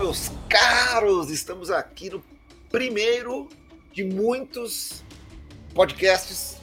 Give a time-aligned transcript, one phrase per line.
[0.00, 1.30] meus caros!
[1.30, 2.24] Estamos aqui no
[2.70, 3.50] primeiro
[3.92, 5.04] de muitos
[5.74, 6.58] podcasts,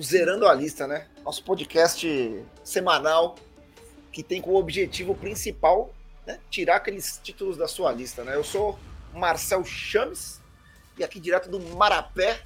[0.00, 1.06] Zerando a Lista, né?
[1.24, 2.06] Nosso podcast
[2.62, 3.34] semanal
[4.12, 5.92] que tem como objetivo principal
[6.24, 8.36] né, tirar aqueles títulos da sua lista, né?
[8.36, 8.78] Eu sou
[9.12, 10.40] Marcel Chames
[10.96, 12.38] e aqui direto do Marapé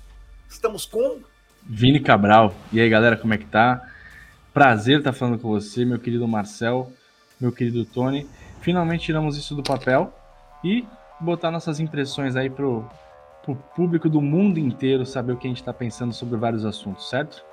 [0.48, 1.20] estamos com
[1.62, 2.55] Vini Cabral.
[2.73, 3.87] E aí, galera, como é que tá?
[4.55, 6.91] Prazer estar falando com você, meu querido Marcel,
[7.38, 8.27] meu querido Tony.
[8.62, 10.15] Finalmente tiramos isso do papel
[10.64, 10.87] e
[11.20, 12.88] botar nossas impressões aí pro,
[13.42, 17.09] pro público do mundo inteiro saber o que a gente está pensando sobre vários assuntos,
[17.09, 17.45] certo?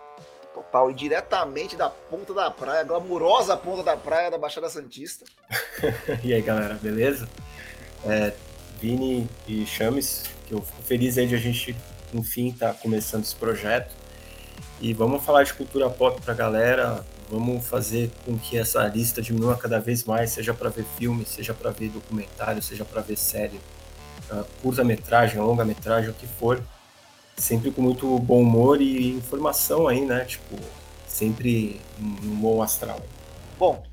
[0.54, 5.26] Total, e diretamente da ponta da praia, glamurosa ponta da praia da Baixada Santista.
[6.24, 7.30] e aí, galera, beleza?
[8.06, 8.34] É,
[8.80, 11.76] Vini e Chames, que eu fico feliz aí de a gente,
[12.14, 13.94] enfim, estar tá começando esse projeto.
[14.80, 19.58] E vamos falar de cultura pop pra galera, Vamos fazer com que essa lista diminua
[19.58, 23.60] cada vez mais, seja para ver filme, seja para ver documentário, seja para ver série,
[24.32, 26.64] uh, curta-metragem, longa-metragem, o que for.
[27.36, 30.24] Sempre com muito bom humor e informação aí, né?
[30.26, 30.56] Tipo,
[31.06, 33.06] sempre um bom astral.
[33.60, 33.84] Bom,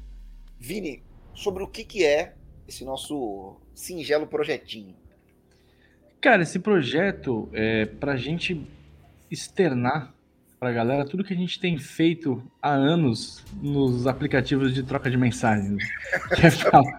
[0.59, 1.03] Vini,
[1.35, 2.35] sobre o que, que é
[2.69, 4.95] esse nosso singelo projetinho?
[6.21, 8.67] Cara, esse projeto é para gente
[9.31, 10.14] externar
[10.65, 15.11] para a galera tudo que a gente tem feito há anos nos aplicativos de troca
[15.11, 15.77] de mensagens.
[16.35, 16.99] que é falar...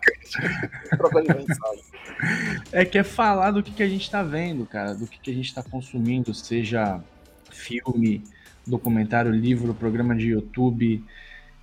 [2.72, 5.32] É que é falar do que, que a gente está vendo, cara, do que, que
[5.32, 7.02] a gente está consumindo, seja
[7.50, 8.24] filme,
[8.68, 11.04] documentário, livro, programa de YouTube,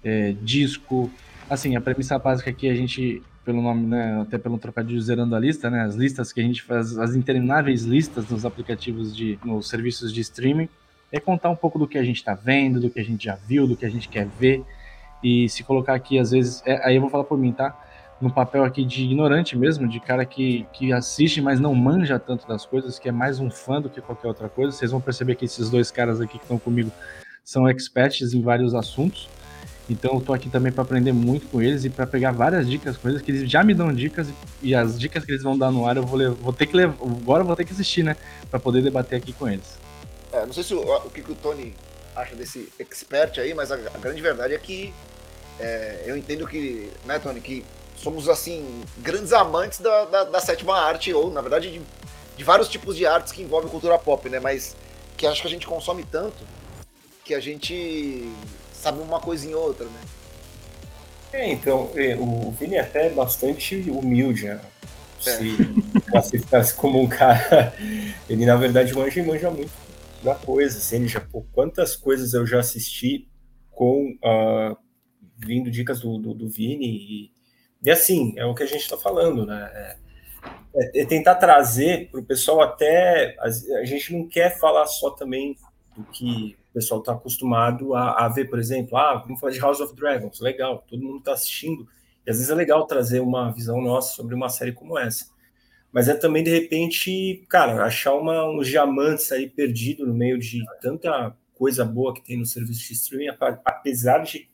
[0.03, 1.09] é, disco.
[1.49, 5.39] Assim, a premissa básica aqui a gente, pelo nome, né, até pelo trocadilho zerando a
[5.39, 9.69] lista, né, as listas que a gente faz, as intermináveis listas nos aplicativos de, nos
[9.69, 10.69] serviços de streaming
[11.13, 13.37] é contar um pouco do que a gente está vendo, do que a gente já
[13.37, 14.65] viu, do que a gente quer ver.
[15.23, 17.79] E se colocar aqui, às vezes, é, aí eu vou falar por mim, tá?
[18.21, 22.49] No papel aqui de ignorante mesmo, de cara que, que assiste, mas não manja tanto
[22.49, 24.73] das coisas, que é mais um fã do que qualquer outra coisa.
[24.73, 26.91] Vocês vão perceber que esses dois caras aqui que estão comigo
[27.45, 29.29] são experts em vários assuntos.
[29.91, 32.97] Então eu tô aqui também para aprender muito com eles e para pegar várias dicas
[33.05, 34.29] eles, que eles já me dão dicas
[34.63, 36.95] e as dicas que eles vão dar no ar eu vou, vou ter que levar,
[37.05, 38.17] agora eu vou ter que assistir, né,
[38.49, 39.82] para poder debater aqui com eles.
[40.33, 41.75] É, não sei se o, o que, que, o Tony
[42.17, 44.93] acha desse expert aí, mas a, a grande verdade é que
[45.61, 47.65] é, eu entendo que, né, Tony, que
[47.97, 51.83] somos, assim, grandes amantes da, da, da sétima arte, ou, na verdade, de,
[52.37, 54.41] de, vários tipos de artes que envolvem cultura pop, né?
[54.41, 54.75] Mas
[55.17, 56.45] que acho que a gente consome tanto
[57.25, 58.29] que a gente
[58.73, 60.01] sabe uma coisa em outra, né?
[61.33, 64.61] É, então, é, o Vini é até bastante humilde, né?
[65.25, 65.31] É.
[65.31, 65.57] Se
[66.11, 67.73] classificasse como um cara.
[68.29, 69.71] Ele, na verdade, manja e manja muito
[70.23, 73.29] da coisa, assim, já, pô, quantas coisas eu já assisti
[73.71, 74.77] com uh,
[75.37, 77.33] vindo dicas do, do, do Vini e,
[77.83, 79.71] e, assim, é o que a gente está falando, né?
[79.75, 79.97] É,
[80.75, 83.37] é, é tentar trazer para o pessoal até.
[83.41, 85.57] A, a, gente não quer falar só também
[85.97, 89.59] do que o pessoal está acostumado a, a, ver, por exemplo, ah, vamos falar de
[89.59, 91.87] House of Dragons, legal, todo mundo está assistindo,
[92.25, 95.32] e às vezes é legal trazer uma visão nossa sobre uma série como essa
[95.93, 100.63] mas é também de repente, cara, achar uma, uns diamantes aí perdido no meio de
[100.81, 104.49] tanta coisa boa que tem no serviço de streaming, apesar de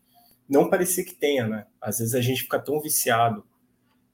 [0.49, 1.67] não parecer que tenha, né?
[1.81, 3.45] Às vezes a gente fica tão viciado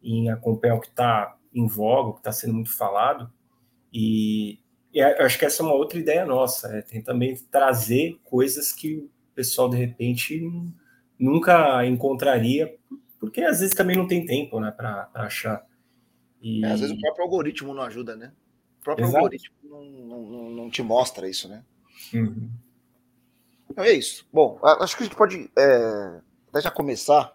[0.03, 3.33] em acompanhar o que está em voga, o que está sendo muito falado,
[3.93, 4.59] e,
[4.93, 8.97] e, acho que essa é uma outra ideia nossa, é tem também trazer coisas que
[8.97, 10.43] o pessoal de repente
[11.19, 12.77] nunca encontraria,
[13.21, 15.65] porque às vezes também não tem tempo, né, para achar.
[16.45, 16.63] E...
[16.63, 18.31] É, às vezes o próprio algoritmo não ajuda, né?
[18.81, 19.17] O próprio Exato.
[19.17, 21.65] algoritmo não, não, não, te mostra isso, né?
[22.13, 22.51] Uhum.
[23.71, 24.29] Então é isso.
[24.31, 27.35] Bom, acho que a gente pode é, até já começar.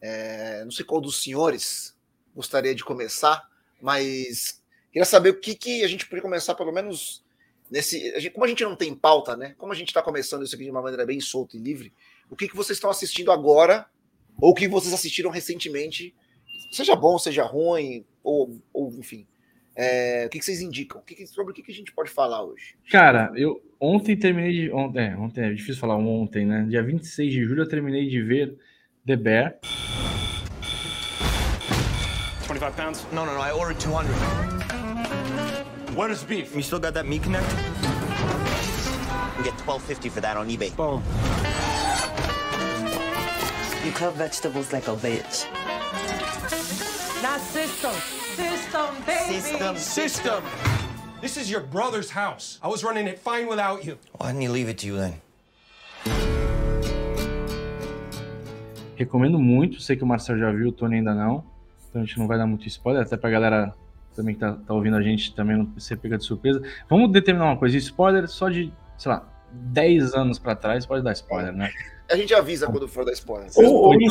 [0.00, 1.96] É, não sei qual dos senhores
[2.34, 3.48] gostaria de começar,
[3.80, 4.60] mas
[4.92, 7.24] queria saber o que, que a gente poderia começar, pelo menos
[7.70, 8.12] nesse.
[8.14, 9.54] A gente, como a gente não tem pauta, né?
[9.58, 11.92] Como a gente está começando isso aqui de uma maneira bem solta e livre,
[12.28, 13.86] o que, que vocês estão assistindo agora,
[14.40, 16.12] ou o que vocês assistiram recentemente
[16.70, 19.26] seja bom, seja ruim, ou, ou enfim.
[19.74, 21.00] É, o que, que, vocês indicam?
[21.00, 22.74] O que, sobre o que, a gente pode falar hoje?
[22.90, 24.72] Cara, eu ontem terminei de.
[24.72, 26.66] Ontem, é, ontem é difícil falar ontem, né?
[26.68, 28.58] Dia 26 de julho eu terminei de ver
[29.06, 29.58] The Bear.
[32.48, 33.06] 25 pounds?
[33.12, 34.10] No, no, no, I ordered 200.
[35.94, 36.54] What is beef?
[36.56, 37.46] You still got that meat connect?
[39.36, 40.74] You get 12.50 for that on eBay.
[40.74, 41.02] Boom.
[43.84, 45.46] You cut vegetables like a bitch.
[47.22, 47.92] Not system.
[48.36, 49.40] System, baby.
[49.40, 49.76] System.
[49.76, 50.42] System.
[51.20, 52.60] This is your brother's house.
[52.62, 53.98] I was running it fine without you.
[54.18, 55.14] Why didn't he leave it to you then?
[58.94, 59.80] Recomendo muito.
[59.80, 61.44] Sei que o Marcel já viu, o Tony ainda não.
[61.90, 63.74] Então a gente não vai dar muito spoiler, até pra galera
[64.14, 66.62] também que tá, tá ouvindo a gente também não ser pega de surpresa.
[66.88, 71.12] Vamos determinar uma coisa, spoiler só de, sei lá, 10 anos pra trás pode dar
[71.12, 71.72] spoiler, né?
[72.10, 73.50] A gente avisa quando for dar spoiler.
[73.56, 74.08] Ou, ou, né?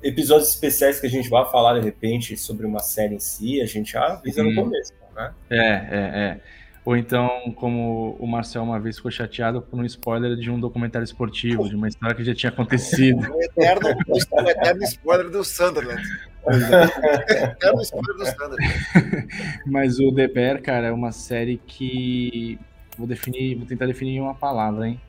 [0.00, 3.60] Que episódios especiais que a gente vai falar de repente sobre uma série em si,
[3.60, 4.50] a gente já avisa hum.
[4.50, 5.32] no começo, né?
[5.50, 5.60] É, é,
[5.92, 6.40] é.
[6.82, 11.04] Ou então, como o Marcel uma vez ficou chateado por um spoiler de um documentário
[11.04, 13.20] esportivo, de uma história que já tinha acontecido.
[13.30, 16.02] O eterno, o eterno spoiler do Sunderland.
[16.48, 19.28] eterno spoiler do Sunderland.
[19.66, 22.58] Mas o The Bear, cara, é uma série que.
[22.96, 25.00] Vou definir, vou tentar definir em uma palavra, hein?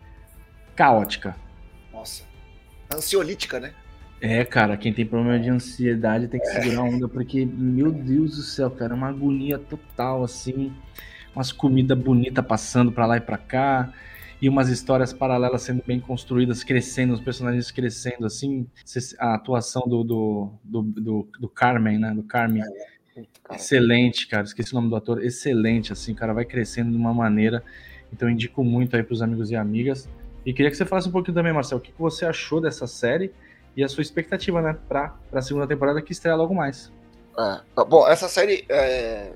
[0.75, 1.35] Caótica.
[1.91, 2.23] Nossa.
[2.94, 3.73] Ansiolítica, né?
[4.19, 8.35] É, cara, quem tem problema de ansiedade tem que segurar a onda, porque, meu Deus
[8.35, 10.71] do céu, cara, é uma agonia total, assim.
[11.35, 13.91] Umas comidas bonitas passando para lá e para cá,
[14.41, 18.67] e umas histórias paralelas sendo bem construídas, crescendo, os personagens crescendo, assim,
[19.19, 22.63] a atuação do, do, do, do, do Carmen, né, do Carmen,
[23.51, 27.63] excelente, cara, esqueci o nome do ator, excelente, assim, cara, vai crescendo de uma maneira,
[28.12, 30.09] então indico muito aí pros amigos e amigas,
[30.45, 33.33] e queria que você falasse um pouquinho também, Marcel, o que você achou dessa série
[33.75, 36.91] e a sua expectativa, né, pra, pra segunda temporada que estreia logo mais.
[37.38, 39.31] É, bom, essa série é,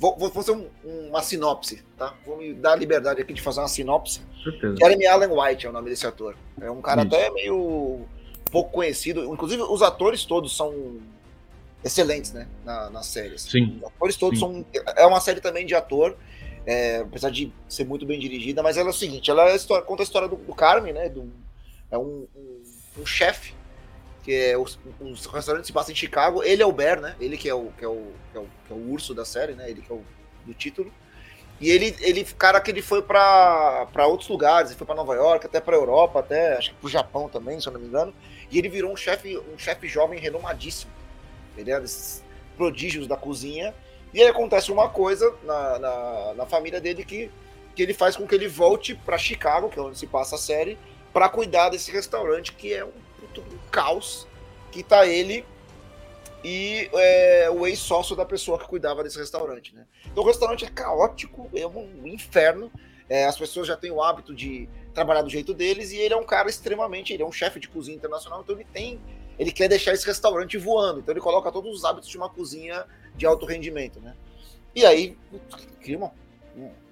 [0.00, 2.14] Vou, vou fazer um, uma sinopse, tá?
[2.24, 4.22] Vou me dar a liberdade aqui de fazer uma sinopse.
[4.42, 4.76] Certeza.
[4.76, 6.34] Jeremy Allen White é o nome desse ator.
[6.58, 7.14] É um cara Isso.
[7.14, 8.00] até meio
[8.50, 9.22] pouco conhecido.
[9.26, 10.96] Inclusive, os atores todos são
[11.84, 12.48] excelentes, né?
[12.64, 13.42] Na, nas séries.
[13.42, 13.78] Sim.
[13.82, 14.64] Os atores todos Sim.
[14.72, 14.82] são.
[14.96, 16.16] É uma série também de ator.
[16.66, 19.84] É, apesar de ser muito bem dirigida, mas ela é o seguinte: ela é história,
[19.84, 21.08] conta a história do, do Carmen, né?
[21.08, 21.32] Do,
[21.90, 22.62] é um, um,
[22.98, 23.54] um chefe
[24.22, 26.42] que é os, os restaurantes se passam em Chicago.
[26.42, 27.16] Ele é o Bear, né?
[27.20, 29.24] Ele que é o, que é o, que é o, que é o urso da
[29.24, 29.70] série, né?
[29.70, 30.02] Ele que é o
[30.44, 30.92] do título.
[31.60, 35.44] E ele, ele, cara, que ele foi para outros lugares, ele foi para Nova York,
[35.44, 38.14] até para Europa, até acho que pro Japão também, se eu não me engano.
[38.50, 40.90] E ele virou um chefe, um chefe jovem renomadíssimo.
[41.56, 42.24] Ele é desses
[42.56, 43.74] prodígios da cozinha.
[44.12, 47.30] E aí acontece uma coisa na, na, na família dele que,
[47.74, 50.38] que ele faz com que ele volte para Chicago, que é onde se passa a
[50.38, 50.78] série,
[51.12, 52.92] para cuidar desse restaurante que é um
[53.38, 54.26] um caos
[54.72, 55.44] que tá ele
[56.42, 59.86] e é, o ex-sócio da pessoa que cuidava desse restaurante, né?
[60.06, 62.72] Então o restaurante é caótico, é um inferno.
[63.08, 66.16] É, as pessoas já têm o hábito de trabalhar do jeito deles e ele é
[66.16, 69.00] um cara extremamente, ele é um chefe de cozinha internacional, então ele tem,
[69.38, 72.86] ele quer deixar esse restaurante voando, então ele coloca todos os hábitos de uma cozinha
[73.20, 74.14] de alto rendimento, né?
[74.74, 75.16] E aí
[75.80, 76.12] cria uma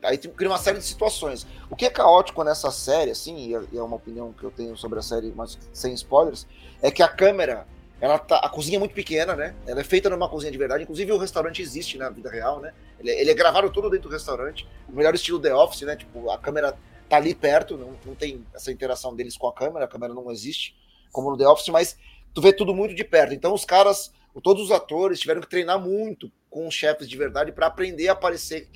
[0.02, 1.44] Aí cria uma série de situações.
[1.69, 5.00] O que é caótico nessa série, assim, e é uma opinião que eu tenho sobre
[5.00, 6.46] a série, mas sem spoilers,
[6.80, 7.66] é que a câmera,
[8.00, 9.56] ela tá, a cozinha é muito pequena, né?
[9.66, 10.84] Ela é feita numa cozinha de verdade.
[10.84, 12.72] Inclusive o restaurante existe na vida real, né?
[13.00, 14.69] Ele, ele é gravado todo dentro do restaurante.
[14.88, 15.96] O melhor estilo The Office, né?
[15.96, 16.78] Tipo, a câmera
[17.08, 20.30] tá ali perto, não, não tem essa interação deles com a câmera, a câmera não
[20.30, 20.76] existe,
[21.10, 21.96] como no The Office, mas
[22.32, 23.34] tu vê tudo muito de perto.
[23.34, 27.52] Então os caras, todos os atores tiveram que treinar muito com os chefes de verdade
[27.52, 28.69] para aprender a aparecer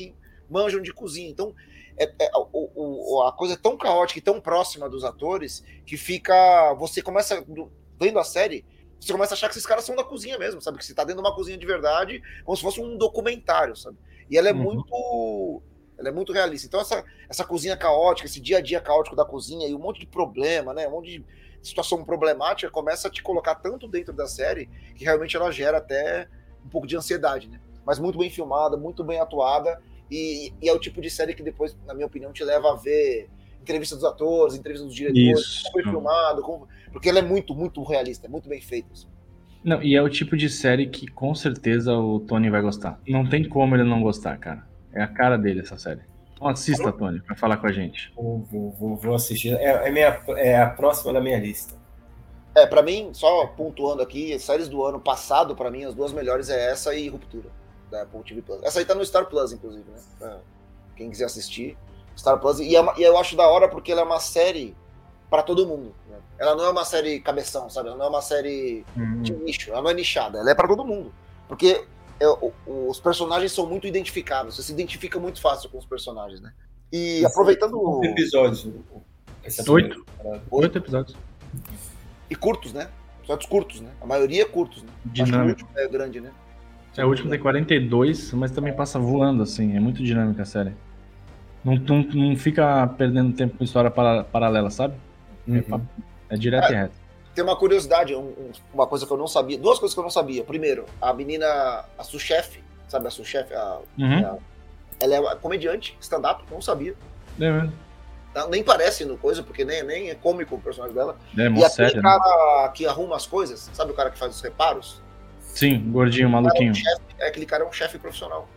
[0.48, 1.30] manjam de cozinha.
[1.30, 1.54] Então,
[1.96, 5.96] é, é, o, o, a coisa é tão caótica e tão próxima dos atores que
[5.96, 6.74] fica.
[6.74, 7.44] Você começa,
[7.98, 8.64] vendo a série,
[9.00, 10.78] você começa a achar que esses caras são da cozinha mesmo, sabe?
[10.78, 13.96] Que você tá dentro de uma cozinha de verdade, como se fosse um documentário, sabe?
[14.30, 14.62] E ela é uhum.
[14.62, 15.62] muito.
[15.98, 16.66] Ela é muito realista.
[16.66, 20.00] Então, essa, essa cozinha caótica, esse dia a dia caótico da cozinha e um monte
[20.00, 20.88] de problema, né?
[20.88, 21.24] Um monte de
[21.62, 26.28] situação problemática começa a te colocar tanto dentro da série que realmente ela gera até
[26.64, 27.60] um pouco de ansiedade, né?
[27.84, 31.42] Mas muito bem filmada, muito bem atuada e, e, é o tipo de série que
[31.42, 33.28] depois, na minha opinião, te leva a ver
[33.60, 35.62] entrevistas dos atores, entrevistas dos diretores, Isso.
[35.62, 36.68] como foi filmado, como...
[36.92, 38.92] porque ela é muito, muito realista, é muito bem feita.
[38.92, 39.06] Assim.
[39.64, 43.00] Não, e é o tipo de série que com certeza o Tony vai gostar.
[43.08, 44.66] Não tem como ele não gostar, cara.
[44.92, 46.00] É a cara dele essa série.
[46.42, 48.12] Então assista, Tony, pra falar com a gente.
[48.16, 49.54] Vou, vou, vou assistir.
[49.54, 51.74] É, é, minha, é a próxima da minha lista.
[52.52, 56.50] É, pra mim, só pontuando aqui, séries do ano passado, pra mim, as duas melhores
[56.50, 57.48] é essa e Ruptura
[57.90, 58.60] da Apple TV Plus.
[58.64, 59.98] Essa aí tá no Star Plus, inclusive, né?
[60.18, 60.40] Pra
[60.96, 61.78] quem quiser assistir.
[62.16, 62.58] Star Plus.
[62.58, 64.76] E, é uma, e eu acho da hora porque ela é uma série
[65.30, 65.94] para todo mundo.
[66.10, 66.18] Né?
[66.38, 67.88] Ela não é uma série cabeção, sabe?
[67.88, 69.22] Ela não é uma série uhum.
[69.22, 69.70] de nicho.
[69.70, 70.40] Ela não é nichada.
[70.40, 71.14] Ela é para todo mundo.
[71.46, 71.86] Porque
[72.22, 72.26] é,
[72.66, 74.54] os personagens são muito identificáveis.
[74.54, 76.52] Você se identifica muito fácil com os personagens, né?
[76.92, 77.80] E Esse aproveitando.
[77.80, 78.68] Oito episódios.
[79.68, 80.06] Oito.
[80.50, 81.16] Oito episódios.
[82.30, 82.88] E curtos, né?
[83.20, 83.90] Episódios curtos, né?
[84.00, 84.88] A maioria é curtos, né?
[85.06, 85.68] Dinâmico.
[85.74, 86.30] é grande, né?
[86.96, 89.74] É, o último tem 42, mas também passa voando, assim.
[89.74, 90.72] É muito dinâmica a série.
[91.64, 94.94] Não, não, não fica perdendo tempo com história para, paralela, sabe?
[95.48, 95.80] É uhum.
[96.30, 97.01] É, é direto é, e reto.
[97.34, 99.58] Tem uma curiosidade, um, uma coisa que eu não sabia.
[99.58, 100.44] Duas coisas que eu não sabia.
[100.44, 101.46] Primeiro, a menina,
[101.96, 103.54] a sous-chefe, sabe a sous-chefe?
[103.98, 104.38] Uhum.
[105.00, 106.94] ela é comediante, stand-up, não sabia.
[107.40, 107.72] É mesmo.
[108.50, 111.16] Nem parece no coisa, porque nem, nem é cômico o personagem dela.
[111.36, 112.72] É, e aquele sério, cara né?
[112.74, 115.02] que arruma as coisas, sabe o cara que faz os reparos?
[115.40, 116.72] Sim, gordinho, maluquinho.
[117.18, 118.48] é, aquele cara é um chefe profissional.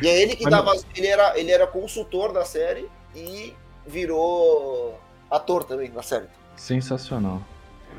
[0.00, 0.72] E é ele que dava.
[0.94, 3.54] Ele era, ele era consultor da série e
[3.86, 4.98] virou
[5.30, 6.26] ator também na série.
[6.56, 7.42] Sensacional.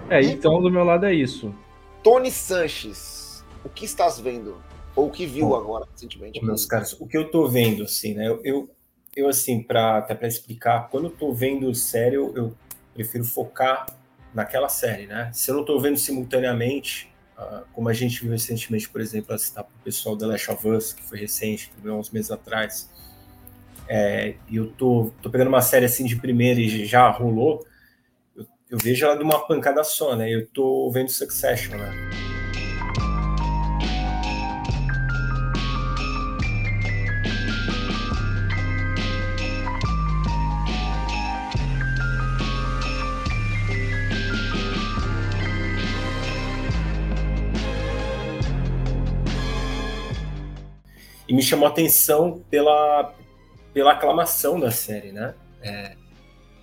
[0.10, 1.54] É, então do meu lado é isso.
[2.04, 4.62] Tony Sanches, o que estás vendo?
[4.96, 6.44] Ou o que viu Bom, agora recentemente?
[6.44, 8.28] Meus caras, o que eu tô vendo, assim, né?
[8.28, 8.70] Eu, eu,
[9.16, 12.56] eu assim, para até para explicar, quando eu tô vendo série, eu, eu
[12.94, 13.88] prefiro focar
[14.34, 15.32] naquela série, né?
[15.34, 19.38] Se eu não tô vendo simultaneamente, uh, como a gente viu recentemente, por exemplo, a
[19.38, 22.90] citar pro pessoal The Last of Us, que foi recente, que uns meses atrás,
[23.88, 27.66] é, e eu tô, tô pegando uma série assim de primeira e já rolou,
[28.70, 30.34] eu, vejo ela de uma pancada só, né?
[30.34, 31.94] Eu tô vendo Succession, né?
[51.28, 53.14] E me chamou a atenção pela,
[53.74, 55.34] pela aclamação da série, né?
[55.62, 55.96] É,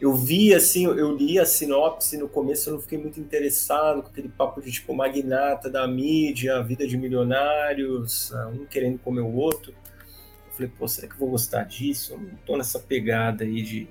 [0.02, 4.08] eu vi, assim, eu li a sinopse no começo, eu não fiquei muito interessado com
[4.08, 9.32] aquele papo de, tipo, magnata da mídia, vida de milionários, ah, um querendo comer o
[9.32, 9.70] outro.
[9.70, 12.14] Eu falei, pô, será que eu vou gostar disso?
[12.14, 13.88] Eu não tô nessa pegada aí de,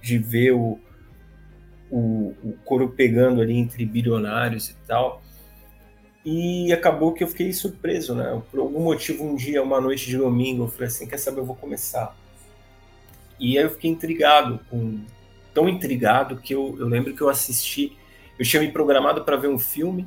[0.00, 0.80] de ver o,
[1.90, 5.22] o, o coro pegando ali entre bilionários e tal.
[6.24, 8.42] E acabou que eu fiquei surpreso, né?
[8.50, 11.44] Por algum motivo, um dia, uma noite de domingo, eu falei assim, quer saber, eu
[11.44, 12.16] vou começar.
[13.38, 15.04] E aí eu fiquei intrigado, com,
[15.56, 17.96] tão intrigado que eu, eu lembro que eu assisti,
[18.38, 20.06] eu tinha me programado para ver um filme,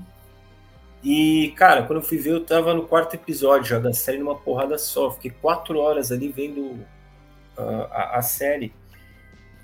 [1.03, 4.35] e, cara, quando eu fui ver, eu tava no quarto episódio já da série numa
[4.35, 5.09] porrada só.
[5.11, 8.73] Fiquei quatro horas ali vendo uh, a, a, série.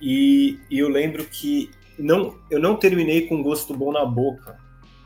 [0.02, 4.58] E, e, eu lembro que não, eu não terminei com gosto bom na boca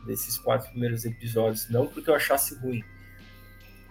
[0.06, 1.68] desses quatro primeiros episódios.
[1.70, 2.84] Não porque eu achasse ruim,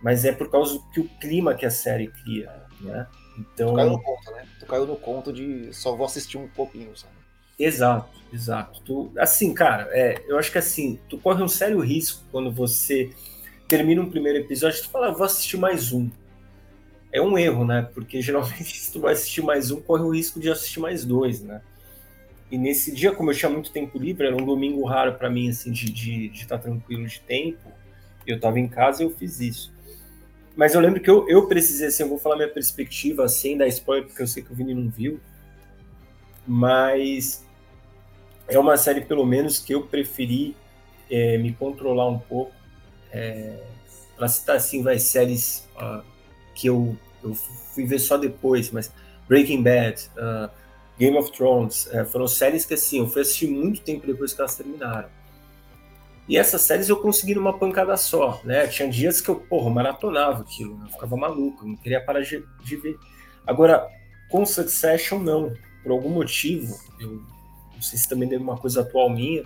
[0.01, 3.07] mas é por causa que o clima que a série cria, né?
[3.39, 3.71] Então...
[3.71, 4.47] Tu caiu no conto, né?
[4.59, 7.15] Tu caiu no conto de só vou assistir um pouquinho, sabe?
[7.59, 8.81] Exato, exato.
[8.83, 13.11] Tu, assim, cara, é, eu acho que assim, tu corre um sério risco quando você
[13.67, 16.11] termina um primeiro episódio, tu fala, ah, vou assistir mais um.
[17.13, 17.89] É um erro, né?
[17.95, 21.43] Porque geralmente se tu vai assistir mais um, corre o risco de assistir mais dois,
[21.43, 21.61] né?
[22.51, 25.51] E nesse dia, como eu tinha muito tempo livre, era um domingo raro para mim,
[25.51, 27.71] assim, de estar de, de tá tranquilo de tempo,
[28.27, 29.73] eu estava em casa e eu fiz isso.
[30.59, 33.69] Mas eu lembro que eu, eu precisei, assim, eu vou falar minha perspectiva sem dar
[33.69, 35.21] spoiler, porque eu sei que o Vini não viu.
[36.45, 37.47] Mas
[38.49, 40.57] é uma série, pelo menos, que eu preferi
[41.09, 42.53] é, me controlar um pouco.
[43.13, 43.57] É,
[44.17, 46.03] para citar, assim, vai, séries uh,
[46.57, 48.93] que eu, eu fui ver só depois, mas
[49.29, 50.51] Breaking Bad, uh,
[50.99, 54.41] Game of Thrones, uh, foram séries que, assim, eu fui assistir muito tempo depois que
[54.41, 55.09] elas terminaram.
[56.29, 58.67] E essas séries eu consegui numa pancada só, né?
[58.67, 60.85] Tinha dias que eu, porra, maratonava aquilo, né?
[60.87, 62.99] eu ficava maluco, não queria parar de, de, ver.
[63.47, 63.89] Agora,
[64.29, 65.55] com Succession, não.
[65.83, 67.23] Por algum motivo, eu
[67.75, 69.43] não sei se também deu uma coisa atual minha,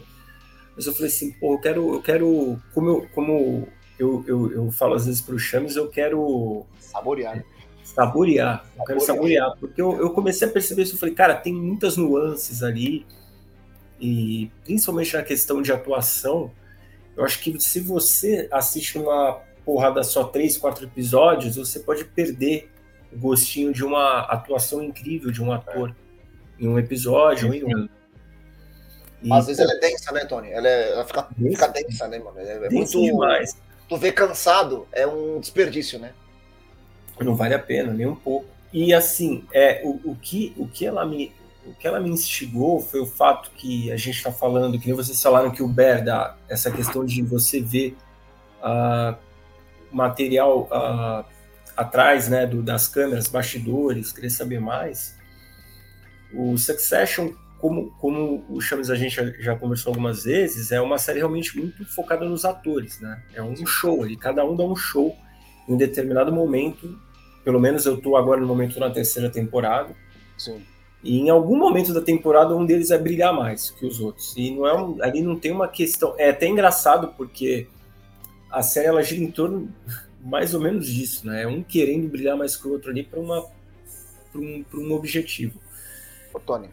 [0.75, 4.73] mas eu falei assim, pô, eu quero, eu quero, como eu, como eu, eu, eu
[4.73, 6.67] falo às vezes para o Chames, eu quero...
[6.81, 7.37] Saborear.
[7.37, 7.45] Né?
[7.85, 11.53] Saborear, eu quero saborear, porque eu, eu comecei a perceber isso, eu falei, cara, tem
[11.53, 13.07] muitas nuances ali,
[14.01, 16.51] e principalmente na questão de atuação,
[17.17, 22.71] eu acho que se você assiste uma porrada só três, quatro episódios, você pode perder
[23.13, 25.95] o gostinho de uma atuação incrível de um ator
[26.59, 27.91] em um episódio ou em outro.
[29.23, 30.51] E, Às vezes ela é densa, né, Tony?
[30.51, 32.39] Ela, é, ela fica, fica densa, né, mano?
[32.39, 33.57] É, é muito demais.
[33.89, 36.13] Tu vê cansado, é um desperdício, né?
[37.21, 38.47] Não vale a pena, nem um pouco.
[38.73, 41.33] E assim, é, o, o, que, o que ela me
[41.67, 44.97] o que ela me instigou foi o fato que a gente está falando, que nem
[44.97, 47.97] vocês falaram que o Bear dá essa questão de você ver
[48.61, 49.17] uh,
[49.93, 51.25] material uh,
[51.77, 55.17] atrás né, do, das câmeras, bastidores, querer saber mais.
[56.35, 60.99] O Succession, como, como o Chames a gente já, já, conversou algumas vezes, é uma
[60.99, 63.23] série realmente muito focada nos atores, né?
[63.35, 65.17] É um show ali, cada um dá um show
[65.69, 66.99] em um determinado momento.
[67.45, 69.95] Pelo menos eu estou agora no momento na terceira temporada.
[70.37, 70.65] Sim.
[71.03, 74.35] E em algum momento da temporada, um deles vai brilhar mais que os outros.
[74.37, 76.15] E não é um, ali não tem uma questão.
[76.17, 77.67] É até engraçado, porque
[78.51, 79.69] a série ela gira em torno
[80.23, 81.43] mais ou menos disso, né?
[81.43, 83.45] É um querendo brilhar mais que o outro ali para uma
[84.35, 85.59] um, um objetivo.
[86.33, 86.71] Ô, Tony.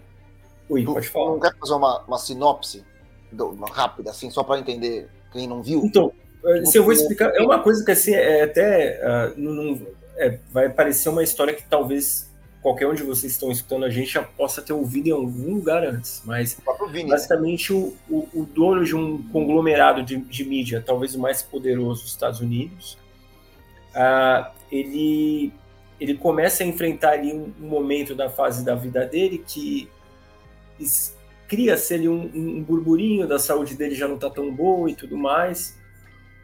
[0.69, 1.31] Oi, tu, pode falar.
[1.31, 2.83] Não quer fazer uma, uma sinopse
[3.31, 5.83] do, uma rápida, assim, só para entender quem não viu?
[5.83, 6.13] Então,
[6.45, 10.37] eh, se eu vou explicar, é uma coisa que assim, é até uh, não, é,
[10.51, 12.28] vai parecer uma história que talvez
[12.61, 15.85] qualquer um de vocês estão escutando a gente já possa ter ouvido em algum lugar
[15.85, 17.05] antes, mas né?
[17.05, 22.03] basicamente o, o, o, dono de um conglomerado de, de, mídia, talvez o mais poderoso
[22.03, 22.97] dos Estados Unidos,
[23.95, 25.53] uh, ele,
[25.99, 29.89] ele começa a enfrentar ali um, um, momento da fase da vida dele que
[31.47, 35.17] cria-se ali um, um burburinho da saúde dele já não está tão boa e tudo
[35.17, 35.77] mais,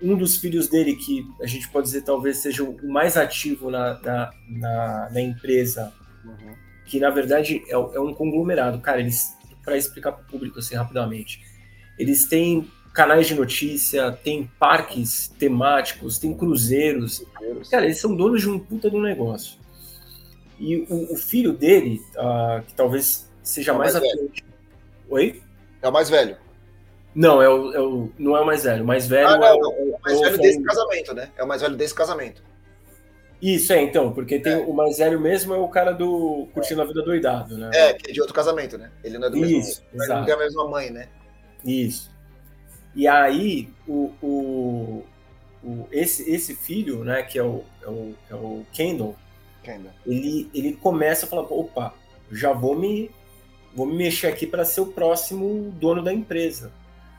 [0.01, 4.00] um dos filhos dele, que a gente pode dizer talvez seja o mais ativo na,
[4.01, 5.93] na, na, na empresa,
[6.25, 6.55] uhum.
[6.86, 8.79] que na verdade é, é, um conglomerado.
[8.79, 11.41] Cara, eles, para explicar para o público assim rapidamente,
[11.98, 17.24] eles têm canais de notícia, tem parques temáticos, tem cruzeiros.
[17.70, 19.58] Cara, eles são donos de um puta de um negócio.
[20.60, 24.05] E o, o filho dele, uh, que talvez seja é mais, mais.
[25.10, 25.41] Oi?
[25.82, 26.38] É o mais velho.
[27.13, 28.84] Não, é o, é o, não é o mais velho.
[28.84, 31.32] O mais velho ah, não, é, o, o mais velho desse casamento, né?
[31.38, 32.44] É o mais velho desse casamento.
[33.41, 34.57] Isso, é, então, porque tem é.
[34.57, 37.69] o mais velho mesmo é o cara do Curtindo a Vida Doidado, né?
[37.73, 38.91] É, que é de outro casamento, né?
[39.03, 40.03] Ele não é do Isso, mesmo.
[40.03, 41.07] Ele não tem a mesma mãe, né?
[41.63, 42.09] Isso.
[42.95, 45.03] E aí, o, o,
[45.63, 49.15] o, esse, esse filho, né, que é o, é o, é o Kendall,
[49.61, 51.93] Kendall, Ele, ele começa a falar: opa,
[52.31, 53.11] já vou me,
[53.75, 56.71] vou me mexer aqui para ser o próximo dono da empresa.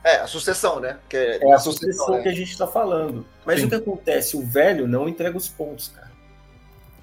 [0.06, 1.00] É, a sucessão, né?
[1.08, 2.22] Que é, é a sucessão né?
[2.22, 3.26] que a gente está falando.
[3.44, 3.66] Mas Sim.
[3.66, 4.36] o que acontece?
[4.36, 6.12] O velho não entrega os pontos, cara.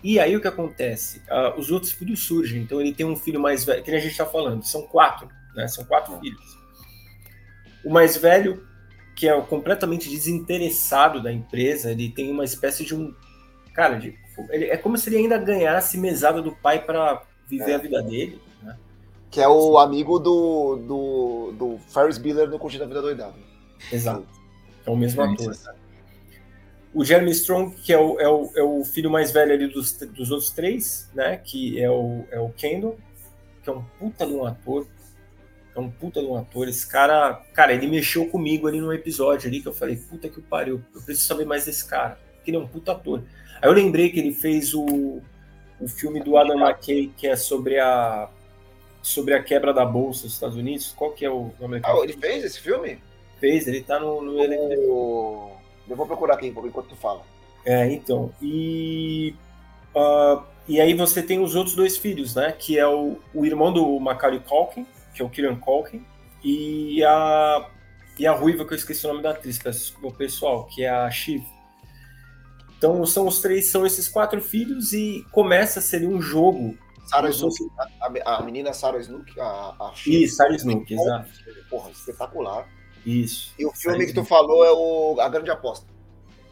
[0.02, 1.22] E aí o que acontece?
[1.30, 2.62] Uh, os outros filhos surgem.
[2.62, 5.68] Então ele tem um filho mais velho, que a gente está falando, são quatro, né?
[5.68, 6.58] São quatro filhos.
[7.84, 8.66] O mais velho,
[9.18, 13.14] que é completamente desinteressado da empresa, ele tem uma espécie de um.
[13.74, 14.18] Cara, de,
[14.50, 17.76] ele, é como se ele ainda ganhasse mesada do pai para viver é.
[17.76, 18.42] a vida dele.
[19.34, 23.34] Que é o amigo do, do, do Ferris Bueller no Curtindo a Vida Doidado.
[23.92, 24.28] Exato.
[24.86, 25.58] É o mesmo ator.
[26.94, 29.92] O Jeremy Strong, que é o, é o, é o filho mais velho ali dos,
[29.94, 31.38] dos outros três, né?
[31.38, 32.96] Que é o, é o Kendall,
[33.64, 34.86] que é um puta de um ator.
[35.76, 36.68] É um puta de um ator.
[36.68, 40.42] Esse cara, cara, ele mexeu comigo ali no episódio ali que eu falei, puta que
[40.42, 42.20] pariu, eu preciso saber mais desse cara.
[42.36, 43.24] Porque ele é um puta ator.
[43.60, 45.24] Aí eu lembrei que ele fez o,
[45.80, 48.30] o filme do Adam McKay, que é sobre a
[49.04, 50.94] sobre a quebra da bolsa dos Estados Unidos.
[50.96, 52.98] Qual que é o nome Ah, ele fez esse filme?
[53.40, 54.34] Fez, ele tá no, no
[54.90, 55.52] o...
[55.88, 57.22] Eu vou procurar aqui enquanto tu fala.
[57.66, 58.34] É, então.
[58.42, 59.36] E.
[59.94, 62.54] Uh, e aí você tem os outros dois filhos, né?
[62.58, 66.06] Que é o, o irmão do Macaulay Culkin, que é o Killian Culkin,
[66.42, 67.70] e a
[68.18, 70.90] e a ruiva que eu esqueci o nome da atriz, peço desculpa pessoal, que é
[70.90, 71.44] a Shiv.
[72.78, 77.30] Então são os três, são esses quatro filhos e começa a ser um jogo Sarah
[77.30, 77.56] Snook,
[78.26, 81.30] a, a, menina Sarah Snook, a, a Isso, Sarah Snook, exato.
[81.70, 82.68] Porra, espetacular.
[83.06, 83.54] Isso.
[83.60, 85.86] E o filme Sarah que tu falou é o A Grande Aposta.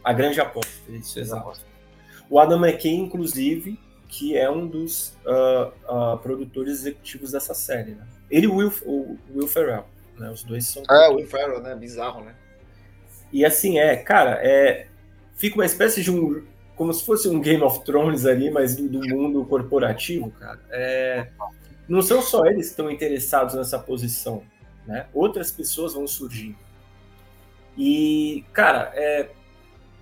[0.03, 1.61] A Grande Aposta, isso, exato.
[2.29, 8.05] O Adam McKay, inclusive, que é um dos uh, uh, produtores executivos dessa série, né?
[8.29, 9.85] Ele e o Will, o Will Ferrell,
[10.17, 10.29] né?
[10.29, 10.83] Os dois são...
[10.89, 11.75] É, o Will Ferrell, né?
[11.75, 12.35] Bizarro, né?
[13.31, 14.87] E assim, é, cara, é...
[15.35, 18.87] Fica uma espécie de um como se fosse um Game of Thrones ali, mas do,
[18.87, 20.59] do mundo corporativo, cara.
[20.69, 21.27] É,
[21.87, 24.43] não são só eles que estão interessados nessa posição,
[24.87, 25.07] né?
[25.13, 26.57] Outras pessoas vão surgindo.
[27.77, 29.29] E, cara, é,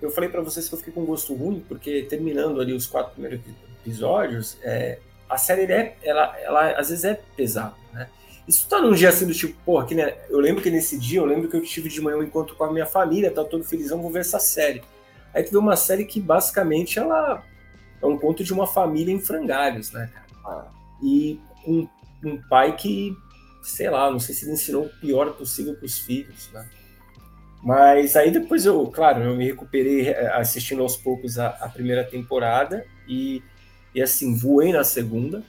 [0.02, 3.14] eu falei para vocês que eu fiquei com gosto ruim, porque terminando ali os quatro
[3.14, 3.42] primeiros
[3.82, 8.10] episódios, é, a série é, ela, ela às vezes é pesada, né?
[8.48, 11.20] Isso tá num dia assim do tipo, porra, que, né, eu lembro que nesse dia,
[11.20, 13.64] eu lembro que eu tive de manhã um encontro com a minha família, tá todo
[13.64, 14.82] felizão, vou ver essa série.
[15.34, 17.44] Aí tu vê uma série que basicamente ela
[18.02, 20.26] é um conto de uma família em frangalhos, né, cara?
[20.46, 20.68] Ah.
[21.02, 21.88] E um,
[22.24, 23.16] um pai que,
[23.62, 26.68] sei lá, não sei se ele ensinou o pior possível para os filhos, né?
[27.62, 32.06] Mas aí depois eu, claro, eu me recuperei eh, assistindo aos poucos a, a primeira
[32.06, 33.44] temporada e,
[33.94, 35.44] e assim, voei na segunda.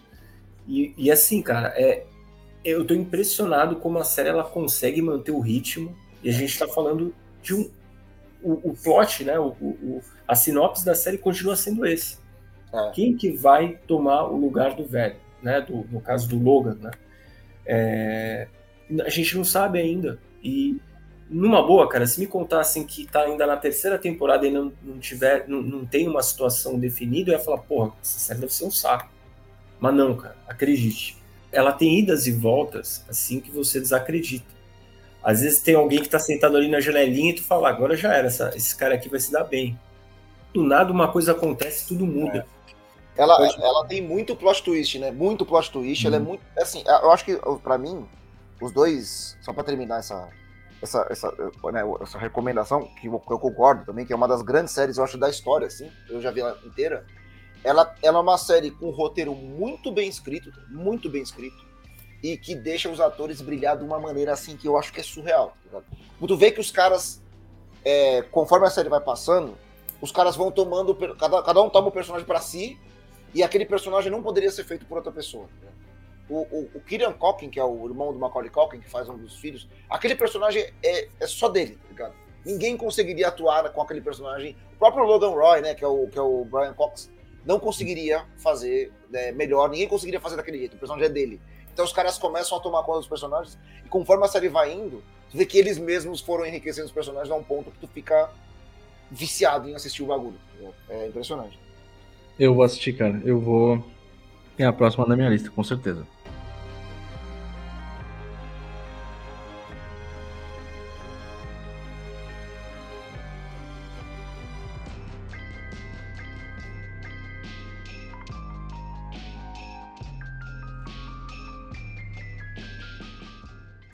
[0.67, 2.05] E, e assim, cara, é,
[2.65, 5.97] eu tô impressionado como a série ela consegue manter o ritmo.
[6.23, 7.71] E a gente tá falando de um,
[8.43, 12.19] o, o plot, né, o, o, a sinopse da série continua sendo esse.
[12.73, 12.91] É.
[12.93, 16.91] Quem que vai tomar o lugar do velho, né, do, no caso do Logan, né?
[17.67, 18.49] É,
[19.05, 20.19] a gente não sabe ainda.
[20.43, 20.81] E
[21.29, 24.99] numa boa, cara, se me contassem que tá ainda na terceira temporada e não, não
[24.99, 28.65] tiver, não, não tem uma situação definida, eu ia falar, porra, essa série deve ser
[28.65, 29.11] um saco.
[29.79, 31.17] Mas não, cara, acredite.
[31.53, 34.60] Ela tem idas e voltas assim que você desacredita.
[35.23, 38.13] Às vezes tem alguém que está sentado ali na janelinha e tu fala, agora já
[38.15, 39.79] era, essa, esse cara aqui vai se dar bem.
[40.53, 42.47] Do nada uma coisa acontece tudo muda.
[42.57, 42.61] É.
[43.23, 43.63] Ela, Pode...
[43.63, 45.11] ela tem muito plot twist, né?
[45.11, 46.05] Muito plot twist.
[46.05, 46.09] Hum.
[46.09, 46.25] Ela é uhum.
[46.25, 46.43] muito.
[46.57, 48.07] Assim, eu acho que, para mim,
[48.61, 49.37] os dois.
[49.43, 50.29] Só para terminar essa,
[50.83, 51.31] essa, essa,
[51.73, 55.05] né, essa recomendação, que eu, eu, concordo também, que é uma das grandes séries, eu
[55.05, 55.91] acho, da história, assim.
[56.09, 57.05] Eu já vi ela inteira.
[57.63, 61.70] ela, ela é uma série com um roteiro muito bem escrito, muito bem escrito,
[62.23, 65.03] e que deixa os atores brilhar de uma maneira assim que eu acho que é
[65.03, 65.57] surreal.
[65.71, 65.81] Tá
[66.21, 67.23] tu vê que os caras,
[67.85, 69.57] é, conforme a série vai passando,
[70.01, 70.95] os caras vão tomando.
[71.17, 72.79] Cada, cada um toma o um personagem para si,
[73.35, 75.49] e aquele personagem não poderia ser feito por outra pessoa.
[75.63, 75.71] Tá
[76.31, 79.19] o, o, o Kieran Culkin, que é o irmão do Macaulay Culkin, que faz um
[79.19, 82.15] dos filhos, aquele personagem é, é só dele, tá ligado?
[82.47, 84.57] Ninguém conseguiria atuar com aquele personagem.
[84.75, 87.11] O próprio Logan Roy, né, que é o, que é o Brian Cox,
[87.45, 91.41] não conseguiria fazer né, melhor, ninguém conseguiria fazer daquele jeito, o personagem é dele.
[91.81, 95.03] Então os caras começam a tomar conta dos personagens, e conforme a série vai indo,
[95.31, 98.31] tu vê que eles mesmos foram enriquecendo os personagens a um ponto que tu fica
[99.11, 100.39] viciado em assistir o bagulho.
[100.91, 101.59] É impressionante.
[102.39, 103.19] Eu vou assistir, cara.
[103.25, 103.83] Eu vou.
[104.59, 106.07] É a próxima da minha lista, com certeza.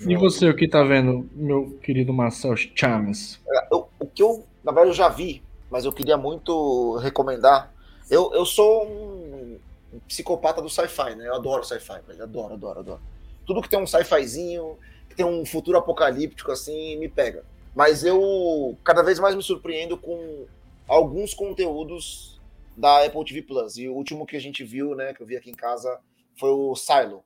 [0.09, 3.40] E você, o que tá vendo, meu querido Marcel Chames?
[3.49, 7.73] É, o, que eu, na verdade, eu já vi, mas eu queria muito recomendar.
[8.09, 9.59] Eu, eu sou um
[10.07, 11.27] psicopata do sci-fi, né?
[11.27, 13.01] Eu adoro sci-fi, adoro, adoro, adoro.
[13.45, 17.45] Tudo que tem um sci-fizinho, que tem um futuro apocalíptico, assim, me pega.
[17.75, 20.47] Mas eu cada vez mais me surpreendo com
[20.88, 22.40] alguns conteúdos
[22.77, 23.77] da Apple TV Plus.
[23.77, 25.99] E o último que a gente viu, né, que eu vi aqui em casa,
[26.38, 27.25] foi o Silo,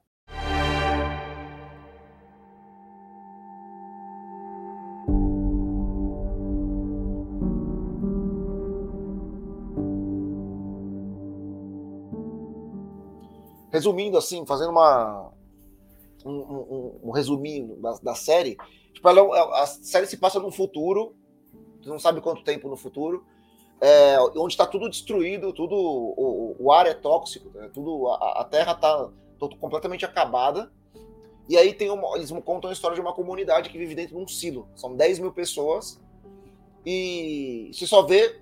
[13.72, 15.30] resumindo assim, fazendo uma
[16.24, 18.56] um, um, um resuminho da, da, série,
[18.92, 21.14] tipo, ela, é a série se passa no futuro,
[21.84, 23.24] não sabe quanto tempo no futuro,
[23.80, 27.70] é, onde está tudo destruído, tudo o, o ar é tóxico, né?
[27.72, 29.08] tudo a, a Terra está
[29.58, 30.70] completamente acabada.
[31.48, 34.22] E aí tem uma, eles contam a história de uma comunidade que vive dentro de
[34.22, 34.68] um silo.
[34.76, 35.98] São 10 mil pessoas
[36.84, 38.38] e você só vê,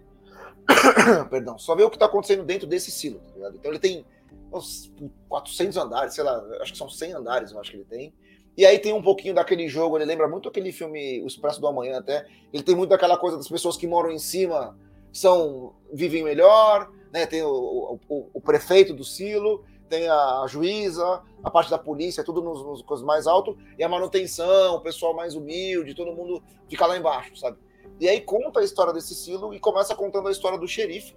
[1.30, 3.20] perdão, só vê o que está acontecendo dentro desse silo.
[3.40, 4.04] Tá então ele tem
[4.52, 4.92] uns
[5.28, 8.14] 400 andares, sei lá, acho que são 100 andares, eu acho que ele tem.
[8.56, 11.68] E aí tem um pouquinho daquele jogo, ele lembra muito aquele filme O Expresso do
[11.68, 12.26] Amanhã até.
[12.52, 14.76] Ele tem muito daquela coisa das pessoas que moram em cima
[15.12, 17.24] são vivem melhor, né?
[17.24, 22.42] Tem o, o, o prefeito do silo, tem a juíza, a parte da polícia, tudo
[22.42, 26.86] nos, nos coisas mais altos, e a manutenção, o pessoal mais humilde, todo mundo fica
[26.86, 27.58] lá embaixo, sabe?
[28.00, 31.16] E aí conta a história desse silo e começa contando a história do xerife.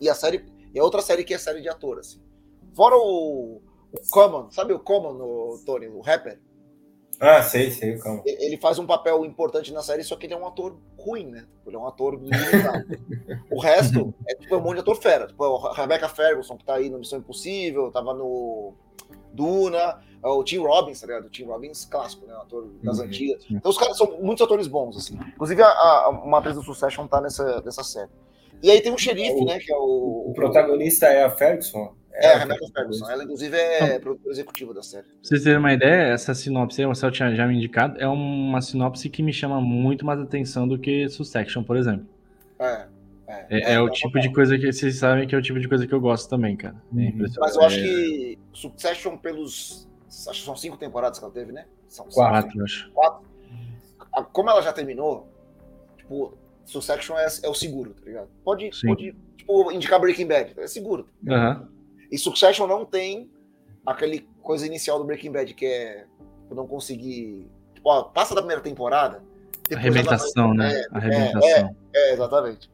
[0.00, 2.20] E a série e a outra série que é série de ator, assim.
[2.74, 3.60] Fora o,
[3.92, 6.40] o Common, sabe o Common, o, Tony, o rapper?
[7.20, 8.22] Ah, sei, sei, o Common.
[8.24, 11.46] Ele faz um papel importante na série, só que ele é um ator ruim, né?
[11.66, 12.14] Ele é um ator
[13.50, 15.26] o resto é tipo um monte de ator fera.
[15.26, 18.74] Tipo, a Rebecca Ferguson, que tá aí no Missão Impossível, tava no
[19.32, 21.26] Duna, é o Tim Robbins, tá ligado?
[21.26, 22.34] O Tim Robbins clássico, né?
[22.34, 23.04] Um ator das uhum.
[23.04, 23.44] antigas.
[23.50, 25.18] Então os caras são muitos atores bons, assim.
[25.34, 28.10] Inclusive, a, a, uma atriz do Succession tá nessa, nessa série.
[28.62, 29.58] E aí tem um xerife, o, né?
[29.58, 30.26] Que é o.
[30.28, 31.94] O protagonista é a Ferguson.
[32.12, 33.10] É, é a Ferguson.
[33.10, 35.04] Ela, inclusive, é produtora executiva da série.
[35.04, 38.60] Pra vocês terem uma ideia, essa sinopse, o Marcel tinha já me indicado, é uma
[38.60, 42.06] sinopse que me chama muito mais atenção do que Succession, por exemplo.
[42.58, 42.86] É.
[43.28, 45.60] É, é, é, é o tipo de coisa que vocês sabem que é o tipo
[45.60, 46.76] de coisa que eu gosto também, cara.
[46.92, 47.26] É uhum.
[47.38, 49.86] Mas eu acho que Succession, pelos.
[50.08, 51.66] Acho que são cinco temporadas que ela teve, né?
[51.86, 52.90] São quatro, cinco, acho.
[52.92, 53.28] Quatro.
[54.32, 55.28] Como ela já terminou,
[55.98, 56.37] tipo,
[56.68, 58.28] Succession é, é o seguro, tá ligado?
[58.44, 61.08] Pode, pode tipo, indicar Breaking Bad, é seguro.
[61.26, 61.68] Tá uhum.
[62.12, 63.30] E Succession não tem
[63.86, 66.04] aquele coisa inicial do Breaking Bad, que é
[66.50, 67.50] não conseguir.
[67.74, 69.22] Tipo, ó, passa da primeira temporada.
[69.74, 70.74] Arrebentação, né?
[70.74, 71.48] É, Arrebentação.
[71.48, 71.60] É,
[71.94, 72.70] é, é, exatamente.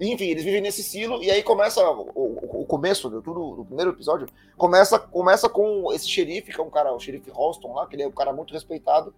[0.00, 3.64] Enfim, eles vivem nesse silo, e aí começa o, o, o começo do tudo, do
[3.64, 7.86] primeiro episódio, começa, começa com esse xerife, que é um cara, o xerife Ralston lá,
[7.86, 9.14] que ele é um cara muito respeitado,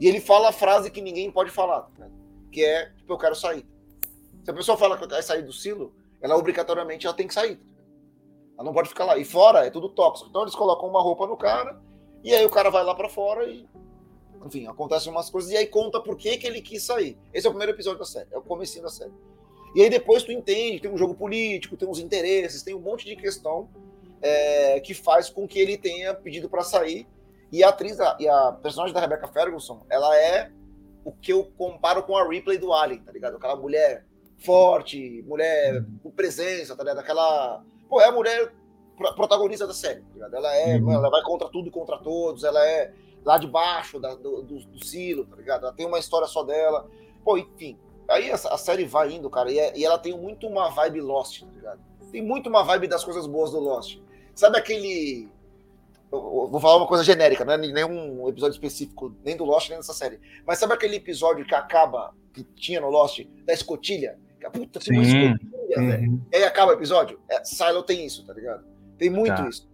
[0.00, 1.86] e ele fala a frase que ninguém pode falar.
[1.98, 2.08] Né?
[2.52, 3.66] Que é, tipo, eu quero sair.
[4.44, 7.60] Se a pessoa fala que quer sair do silo, ela obrigatoriamente ela tem que sair.
[8.54, 9.16] Ela não pode ficar lá.
[9.16, 10.28] E fora é tudo tóxico.
[10.28, 11.80] Então eles colocam uma roupa no cara,
[12.22, 13.68] e aí o cara vai lá para fora e.
[14.44, 17.16] Enfim, acontecem umas coisas, e aí conta por que, que ele quis sair.
[17.32, 19.12] Esse é o primeiro episódio da série, é o comecinho da série.
[19.72, 23.06] E aí depois tu entende, tem um jogo político, tem uns interesses, tem um monte
[23.06, 23.70] de questão
[24.20, 27.06] é, que faz com que ele tenha pedido para sair.
[27.52, 30.50] E a atriz, a, e a personagem da Rebecca Ferguson, ela é
[31.04, 33.36] o que eu comparo com a replay do Alien, tá ligado?
[33.36, 34.04] Aquela mulher
[34.38, 36.98] forte, mulher com presença, tá ligado?
[36.98, 37.62] Aquela.
[37.88, 38.52] Pô, é a mulher
[39.16, 40.36] protagonista da série, tá ligado?
[40.36, 40.92] Ela é, uhum.
[40.92, 42.92] ela vai contra tudo e contra todos, ela é
[43.24, 45.64] lá de baixo da, do, do, do, silo, tá ligado?
[45.64, 46.88] Ela tem uma história só dela.
[47.24, 47.78] Pô, enfim.
[48.08, 51.00] Aí a, a, série vai indo, cara, e, é, e, ela tem muito uma vibe
[51.00, 51.80] Lost, tá ligado?
[52.10, 53.98] Tem muito uma vibe das coisas boas do Lost.
[54.34, 55.28] Sabe aquele.
[56.12, 59.78] Eu, vou falar uma coisa genérica, não é nenhum episódio específico, nem do Lost, nem
[59.78, 60.20] dessa série.
[60.46, 64.18] Mas sabe aquele episódio que acaba, que tinha no Lost, da escotilha?
[64.52, 65.88] Puta, tem uma escotilha, uhum.
[65.88, 66.22] velho.
[66.32, 67.18] E aí acaba o episódio.
[67.28, 68.64] É, Silo tem isso, tá ligado?
[68.98, 69.48] Tem muito tá.
[69.48, 69.66] isso.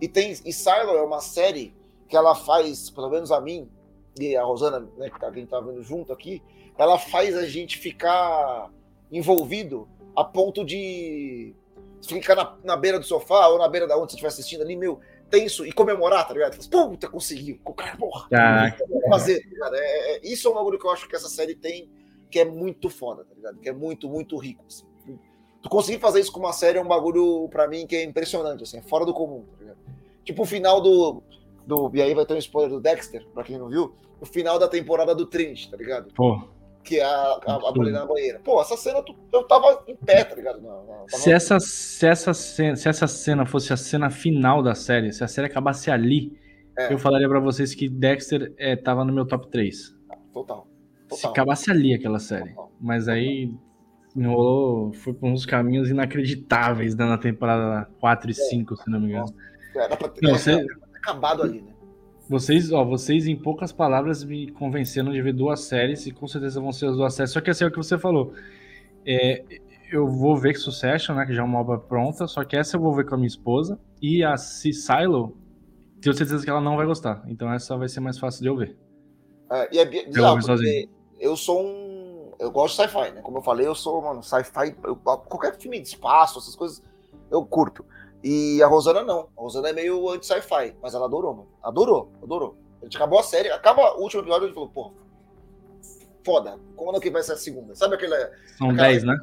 [0.00, 1.74] E, tem, e Silo é uma série
[2.08, 3.68] que ela faz, pelo menos a mim,
[4.18, 6.42] e a Rosana, né, que tá, a gente tá vendo junto aqui,
[6.78, 8.70] ela faz a gente ficar
[9.12, 11.54] envolvido a ponto de
[12.02, 14.76] ficar na, na beira do sofá ou na beira da onde você estiver assistindo ali,
[14.76, 16.58] meu, tenso e comemorar, tá ligado?
[16.68, 17.58] Puta, conseguiu.
[17.64, 18.76] O cara, porra, ah,
[19.08, 19.74] fazer, tá ligado?
[19.76, 21.90] É, é, isso é um bagulho que eu acho que essa série tem,
[22.30, 23.58] que é muito foda, tá ligado?
[23.58, 24.84] Que é muito, muito rico, assim.
[25.62, 28.62] Tu conseguir fazer isso com uma série é um bagulho, pra mim, que é impressionante,
[28.62, 29.78] assim, é fora do comum, tá ligado?
[30.24, 31.22] Tipo o final do,
[31.66, 31.90] do.
[31.92, 33.94] E aí vai ter um spoiler do Dexter, pra quem não viu.
[34.20, 36.12] O final da temporada do Trinity, tá ligado?
[36.14, 36.40] Pô.
[36.86, 38.38] Que é a, a, a mulher na banheira.
[38.44, 40.60] Pô, essa cena eu tava em pé, tá ligado?
[40.62, 44.72] Não, não, se, essa, se, essa cena, se essa cena fosse a cena final da
[44.72, 46.38] série, se a série acabasse ali,
[46.78, 46.92] é.
[46.92, 49.96] eu falaria pra vocês que Dexter é, tava no meu top 3.
[50.32, 50.68] Total.
[51.08, 51.18] Total.
[51.18, 52.50] Se acabasse ali aquela série.
[52.50, 52.70] Total.
[52.80, 53.52] Mas aí
[54.14, 58.76] enrolou, foi por uns caminhos inacreditáveis né, na temporada 4 e 5, é.
[58.76, 59.34] se não me engano.
[59.74, 60.64] Era pra ter, não, você...
[60.94, 61.72] acabado ali, né?
[62.28, 66.60] Vocês, ó, vocês em poucas palavras me convenceram de ver duas séries e com certeza
[66.60, 67.32] vão ser as duas séries.
[67.32, 68.32] Só que assim é o que você falou.
[69.06, 69.44] É,
[69.92, 72.80] eu vou ver Succession, né, que já é uma obra pronta, só que essa eu
[72.80, 75.36] vou ver com a minha esposa e a C Silo,
[76.00, 77.22] tenho certeza que ela não vai gostar.
[77.28, 78.76] Então essa vai ser mais fácil de eu ver.
[79.50, 80.88] É, e é bizarro, eu,
[81.20, 81.96] eu sou um
[82.38, 83.22] eu gosto de sci-fi, né?
[83.22, 84.72] Como eu falei, eu sou, mano, sci-fi,
[85.04, 86.82] qualquer filme de espaço, essas coisas,
[87.30, 87.84] eu curto.
[88.22, 89.28] E a Rosana não.
[89.36, 91.48] A Rosana é meio anti-sci-fi, mas ela adorou, mano.
[91.62, 92.56] Adorou, adorou.
[92.80, 94.92] A gente acabou a série, acaba o último episódio e falou, pô,
[96.24, 96.58] foda.
[96.74, 97.74] Como é que vai ser a segunda?
[97.74, 98.30] Sabe aquela.
[98.58, 99.16] São 10, né?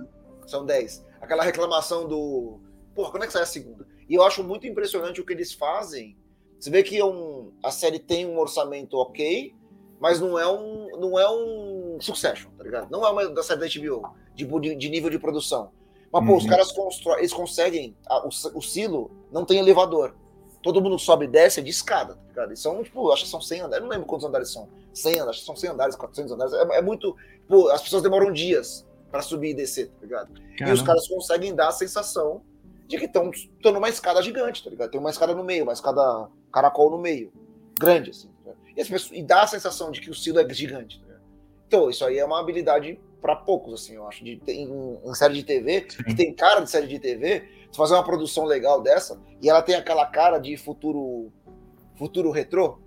[0.47, 1.06] São 10.
[1.21, 2.60] Aquela reclamação do.
[2.95, 3.86] Porra, quando é que sai a segunda?
[4.08, 6.17] E eu acho muito impressionante o que eles fazem.
[6.60, 9.53] Você vê que é um, a série tem um orçamento ok,
[9.99, 12.89] mas não é um, não é um Succession, tá ligado?
[12.89, 15.71] Não é uma da série da HBO, de, de nível de produção.
[16.13, 16.49] Mas, pô, os uhum.
[16.49, 17.97] caras constroem, eles conseguem.
[18.06, 20.15] A, o, o, silo não tem elevador.
[20.62, 22.49] Todo mundo sobe e desce de escada, tá ligado?
[22.49, 23.78] Eles são, tipo, acho que são 100 andares.
[23.78, 24.69] Eu não lembro quantos andares são.
[24.93, 26.54] 100 andares, acho que são 100 andares, 400 andares.
[26.54, 27.17] É, é muito.
[27.47, 30.34] Pô, as pessoas demoram dias para subir e descer, tá ligado?
[30.34, 30.69] Caramba.
[30.69, 32.41] E os caras conseguem dar a sensação
[32.88, 33.32] de que estão
[33.73, 34.91] numa escada gigante, tá ligado?
[34.91, 37.34] Tem uma escada no meio, uma escada caracol no meio.
[37.80, 38.30] Grande, assim.
[38.45, 40.99] Tá e, pessoas, e, dá a sensação de que o silo é gigante.
[40.99, 41.15] Tá
[41.67, 45.36] então, isso aí é uma habilidade para poucos, assim, eu acho, de, em, em série
[45.36, 46.04] de TV, Sim.
[46.04, 49.62] que tem cara de série de TV, se fazer uma produção legal dessa, e ela
[49.62, 51.32] tem aquela cara de futuro
[51.96, 52.80] futuro retrô,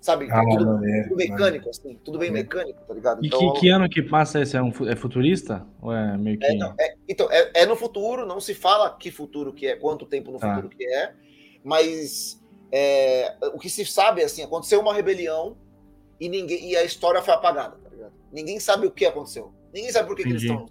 [0.00, 0.26] sabe?
[0.30, 2.32] Ah, tudo, é, tudo, mecânico, assim, tudo bem é.
[2.32, 3.22] mecânico, tá ligado?
[3.22, 4.56] E então, que, que, ano que passa esse?
[4.56, 5.66] É, um, é futurista?
[5.82, 6.46] Ou é meio que...
[6.46, 9.76] É, não, é, então, é, é, no futuro, não se fala que futuro que é,
[9.76, 10.54] quanto tempo no tá.
[10.54, 11.12] futuro que é,
[11.62, 15.58] mas é, o que se sabe é assim, aconteceu uma rebelião
[16.18, 17.76] e, ninguém, e a história foi apagada.
[18.32, 19.52] Ninguém sabe o que aconteceu.
[19.72, 20.66] Ninguém sabe por que, que eles estão.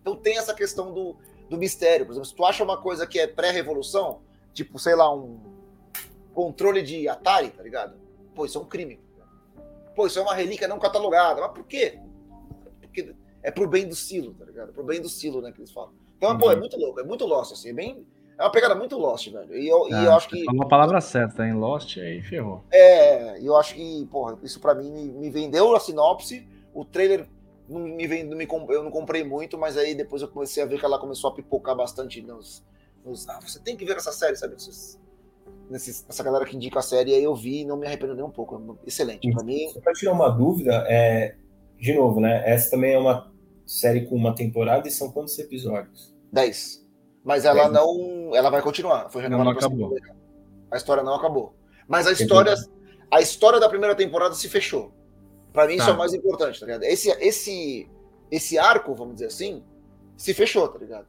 [0.00, 1.16] Então tem essa questão do,
[1.48, 2.06] do mistério.
[2.06, 4.20] Por exemplo, se tu acha uma coisa que é pré-revolução,
[4.52, 5.40] tipo, sei lá, um
[6.32, 7.96] controle de Atari, tá ligado?
[8.34, 9.00] Pô, isso é um crime.
[9.94, 11.40] Pô, isso é uma relíquia não catalogada.
[11.40, 11.98] Mas por quê?
[12.80, 14.72] Porque é pro bem do silo, tá ligado?
[14.72, 15.92] Pro bem do silo, né, que eles falam.
[16.16, 16.38] Então, uhum.
[16.38, 16.60] pô, é uhum.
[16.60, 18.06] muito louco, é muito Lost, assim, é bem...
[18.38, 19.56] É uma pegada muito Lost, velho.
[19.56, 20.44] E eu, ah, e eu acho que...
[20.50, 21.54] Uma palavra certa, hein?
[21.54, 22.62] Lost aí ferrou.
[22.70, 26.84] É, e eu acho que, porra, isso pra mim me, me vendeu a sinopse, o
[26.84, 27.26] trailer
[27.66, 30.66] não me vem, não me, eu não comprei muito, mas aí depois eu comecei a
[30.66, 32.62] ver que ela começou a pipocar bastante nos.
[33.04, 34.52] nos ah, você tem que ver essa série, sabe?
[34.52, 35.00] Nesses,
[35.70, 38.22] nesses, essa galera que indica a série, aí eu vi e não me arrependo nem
[38.22, 38.78] um pouco.
[38.86, 39.28] Excelente.
[39.32, 39.72] Pra mim.
[39.82, 41.34] Pra tirar uma dúvida, é,
[41.78, 42.42] de novo, né?
[42.48, 43.32] Essa também é uma
[43.64, 46.14] série com uma temporada e são quantos episódios?
[46.30, 46.86] Dez.
[47.24, 47.72] Mas ela Dez.
[47.72, 48.36] não.
[48.36, 49.08] Ela vai continuar.
[49.08, 49.96] Foi renovada não, acabou.
[50.70, 51.54] A história não acabou.
[51.88, 52.54] Mas a história,
[53.10, 54.92] a história da primeira temporada se fechou.
[55.56, 55.84] Para mim, tá.
[55.84, 56.82] isso é o mais importante, tá ligado?
[56.82, 57.88] Esse, esse,
[58.30, 59.64] esse arco, vamos dizer assim,
[60.14, 61.06] se fechou, tá ligado?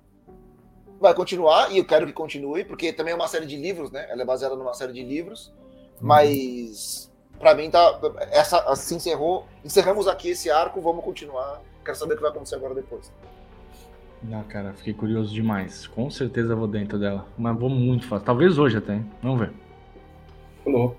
[1.01, 4.07] Vai continuar, e eu quero que continue, porque também é uma série de livros, né?
[4.09, 5.53] Ela é baseada numa série de livros,
[5.99, 6.07] uhum.
[6.07, 7.99] mas para mim tá.
[8.31, 9.45] Essa assim encerrou.
[9.65, 11.61] Encerramos aqui esse arco, vamos continuar.
[11.83, 13.11] Quero saber o que vai acontecer agora depois.
[14.23, 15.87] Não, cara, fiquei curioso demais.
[15.87, 17.27] Com certeza vou dentro dela.
[17.37, 18.25] Mas vou muito fácil.
[18.25, 19.01] Talvez hoje até.
[19.21, 19.51] Vamos ver.
[20.63, 20.95] Falou.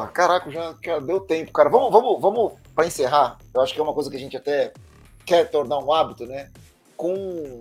[0.00, 1.68] Porra, caraca, já, já deu tempo, cara.
[1.68, 3.38] Vamos, vamos, vamos para encerrar.
[3.52, 4.72] Eu acho que é uma coisa que a gente até
[5.26, 6.50] quer tornar um hábito, né?
[6.96, 7.58] Com.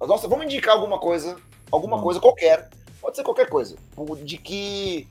[0.00, 1.36] Nossa, vamos indicar alguma coisa,
[1.70, 2.70] alguma coisa qualquer.
[3.00, 3.76] Pode ser qualquer coisa.
[4.24, 5.06] De que.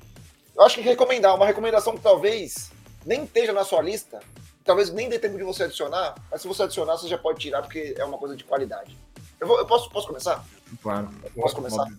[0.55, 2.71] Eu acho que recomendar, uma recomendação que talvez
[3.05, 4.19] nem esteja na sua lista,
[4.65, 7.61] talvez nem dê tempo de você adicionar, mas se você adicionar, você já pode tirar,
[7.61, 8.97] porque é uma coisa de qualidade.
[9.39, 10.43] Eu, vou, eu posso, posso começar?
[10.81, 11.09] Claro.
[11.23, 11.83] Eu posso começar?
[11.83, 11.97] Óbvio.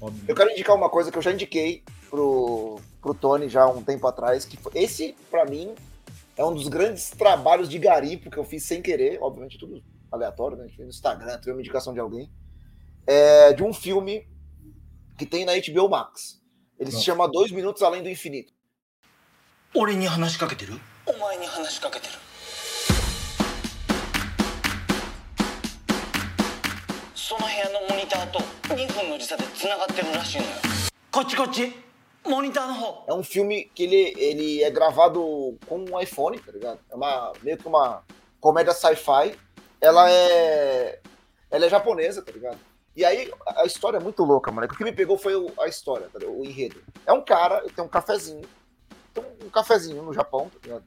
[0.00, 0.24] Óbvio.
[0.28, 3.83] Eu quero indicar uma coisa que eu já indiquei pro, pro Tony já há um
[3.83, 5.73] tempo atrás, que foi, esse, para mim,
[6.35, 10.57] é um dos grandes trabalhos de garimpo que eu fiz sem querer, obviamente tudo aleatório,
[10.57, 10.67] né?
[10.77, 12.31] No Instagram, teve uma indicação de alguém.
[13.05, 14.27] É de um filme
[15.17, 16.41] que tem na HBO Max.
[16.79, 16.99] Ele Não.
[16.99, 18.53] se chama Dois Minutos Além do Infinito.
[19.75, 20.73] 俺に話しかけてる
[21.05, 22.13] お前に話しかけてる
[27.13, 28.39] その部屋のモニターと
[28.73, 30.49] 2分の時差で繋がってるらしいのよ
[31.11, 31.73] こっちこっち
[32.24, 36.78] Monitor no É um filme que ele, ele é gravado com um iPhone, tá ligado?
[36.90, 38.02] É uma, meio que uma
[38.40, 39.36] comédia sci-fi.
[39.80, 41.00] Ela é.
[41.50, 42.58] Ela é japonesa, tá ligado?
[42.94, 44.66] E aí a história é muito louca, mano.
[44.66, 46.82] O que me pegou foi a história, tá o enredo.
[47.06, 48.42] É um cara, tem um cafezinho.
[49.12, 50.84] Tem um cafezinho no Japão, tá ligado?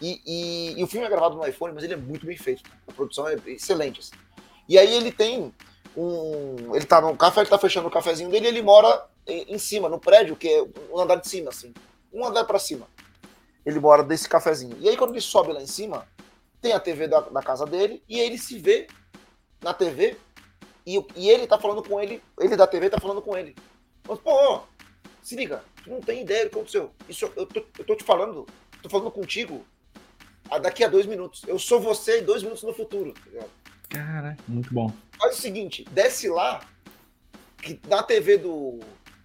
[0.00, 2.70] E, e, e, o filme é gravado no iPhone, mas ele é muito bem feito.
[2.86, 4.00] A produção é excelente.
[4.00, 4.14] Assim.
[4.68, 5.52] E aí ele tem
[5.96, 6.74] um.
[6.74, 9.98] Ele tá no café, ele tá fechando o cafezinho dele ele mora em cima, no
[9.98, 11.72] prédio, que é um andar de cima, assim.
[12.12, 12.88] Um andar para cima.
[13.64, 14.76] Ele mora desse cafezinho.
[14.80, 16.06] E aí, quando ele sobe lá em cima,
[16.60, 18.86] tem a TV da, da casa dele, e ele se vê
[19.62, 20.16] na TV,
[20.86, 23.54] e, e ele tá falando com ele, ele da TV tá falando com ele.
[24.08, 24.62] Mas, pô,
[25.22, 26.90] se liga, tu não tem ideia do que aconteceu.
[27.08, 28.46] Isso, eu, tô, eu tô te falando,
[28.82, 29.64] tô falando contigo
[30.62, 31.42] daqui a dois minutos.
[31.46, 33.12] Eu sou você dois minutos no futuro.
[33.12, 33.46] Tá
[33.90, 34.90] Cara, muito bom.
[35.18, 36.66] Faz o seguinte, desce lá,
[37.60, 38.78] que na TV do,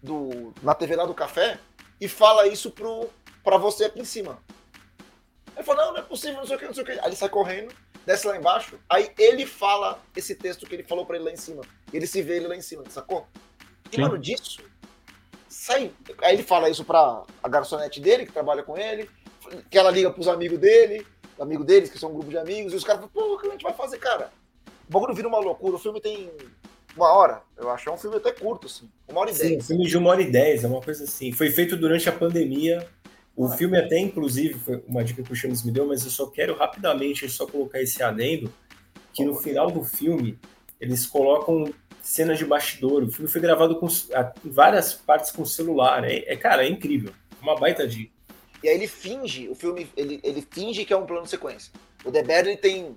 [0.03, 1.57] do, na TV lá do café
[1.99, 3.09] e fala isso pro,
[3.41, 4.37] pra você aqui em cima.
[5.55, 6.91] Ele falou, não, não é possível, não sei o que, não sei o que.
[6.91, 7.73] Aí ele sai correndo,
[8.05, 11.37] desce lá embaixo, aí ele fala esse texto que ele falou pra ele lá em
[11.37, 11.63] cima.
[11.93, 13.25] Ele se vê ele lá em cima, sacou?
[13.91, 14.01] E, Sim.
[14.01, 14.61] mano, disso,
[15.47, 15.91] sai.
[16.21, 19.09] Aí ele fala isso pra a garçonete dele, que trabalha com ele,
[19.69, 21.07] que ela liga pros amigos dele,
[21.39, 23.47] amigos deles, que são um grupo de amigos, e os caras falam, pô, o que
[23.47, 24.31] a gente vai fazer, cara?
[24.89, 25.75] O bagulho vira uma loucura.
[25.75, 26.29] O filme tem
[26.95, 27.41] uma hora.
[27.57, 28.89] Eu acho que é um filme até curto, assim.
[29.07, 29.63] Uma hora e Sim, dez.
[29.63, 31.31] um filme de uma hora e dez, é uma coisa assim.
[31.31, 32.87] Foi feito durante a pandemia.
[33.35, 36.11] O ah, filme até, inclusive, foi uma dica que o Chames me deu, mas eu
[36.11, 38.53] só quero rapidamente só colocar esse adendo,
[39.11, 40.37] que no final do filme
[40.79, 43.03] eles colocam cenas de bastidor.
[43.03, 43.87] O filme foi gravado com
[44.43, 46.03] várias partes com celular.
[46.03, 47.11] É, é cara, é incrível.
[47.41, 48.11] Uma baita dica.
[48.63, 51.71] E aí ele finge, o filme, ele, ele finge que é um plano de sequência.
[52.05, 52.93] O The Bear, tem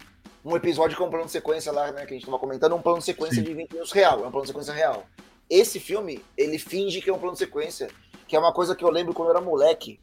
[0.46, 2.80] um episódio com um plano de sequência lá, né, que a gente tava comentando, um
[2.80, 3.42] plano de sequência Sim.
[3.42, 5.04] de 20 minutos real, é um plano de sequência real.
[5.50, 7.88] Esse filme, ele finge que é um plano de sequência,
[8.28, 9.98] que é uma coisa que eu lembro quando eu era moleque.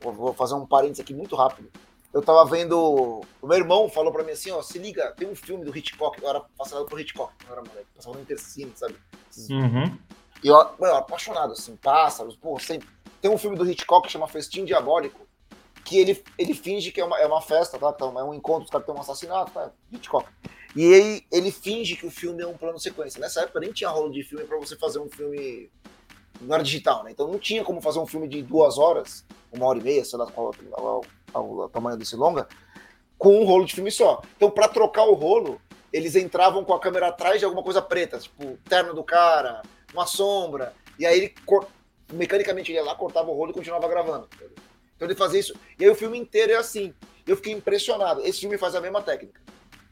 [0.00, 1.70] Vou fazer um parênteses aqui muito rápido.
[2.12, 2.78] Eu tava vendo.
[3.40, 6.22] O meu irmão falou pra mim assim: ó, se liga, tem um filme do Hitchcock,
[6.22, 8.94] eu era passado por Hitchcock quando eu era moleque, passava no Intercine, sabe?
[9.50, 9.98] Uhum.
[10.42, 12.86] E eu, eu era apaixonado, assim, pássaros, pô, sempre.
[13.20, 15.23] Tem um filme do Hitchcock que chama Festim Diabólico,
[15.84, 17.92] que ele, ele finge que é uma, é uma festa, tá?
[17.94, 19.70] Então, é um encontro, os caras têm um assassinato, tá?
[19.92, 20.26] Hitchcock.
[20.74, 23.20] E ele, ele finge que o filme é um plano sequência.
[23.20, 25.70] Nessa época nem tinha rolo de filme para você fazer um filme.
[26.40, 27.12] Não era digital, né?
[27.12, 30.18] Então não tinha como fazer um filme de duas horas, uma hora e meia, sei
[30.18, 32.48] lá qual é o tamanho desse longa,
[33.16, 34.20] com um rolo de filme só.
[34.36, 35.60] Então, para trocar o rolo,
[35.92, 40.06] eles entravam com a câmera atrás de alguma coisa preta, tipo, terno do cara, uma
[40.06, 40.74] sombra.
[40.98, 41.34] E aí ele
[42.12, 44.28] mecanicamente ia lá, cortava o rolo e continuava gravando.
[45.04, 45.54] Então ele fazia isso.
[45.78, 46.94] E aí o filme inteiro é assim.
[47.26, 48.20] Eu fiquei impressionado.
[48.22, 49.40] Esse filme faz a mesma técnica.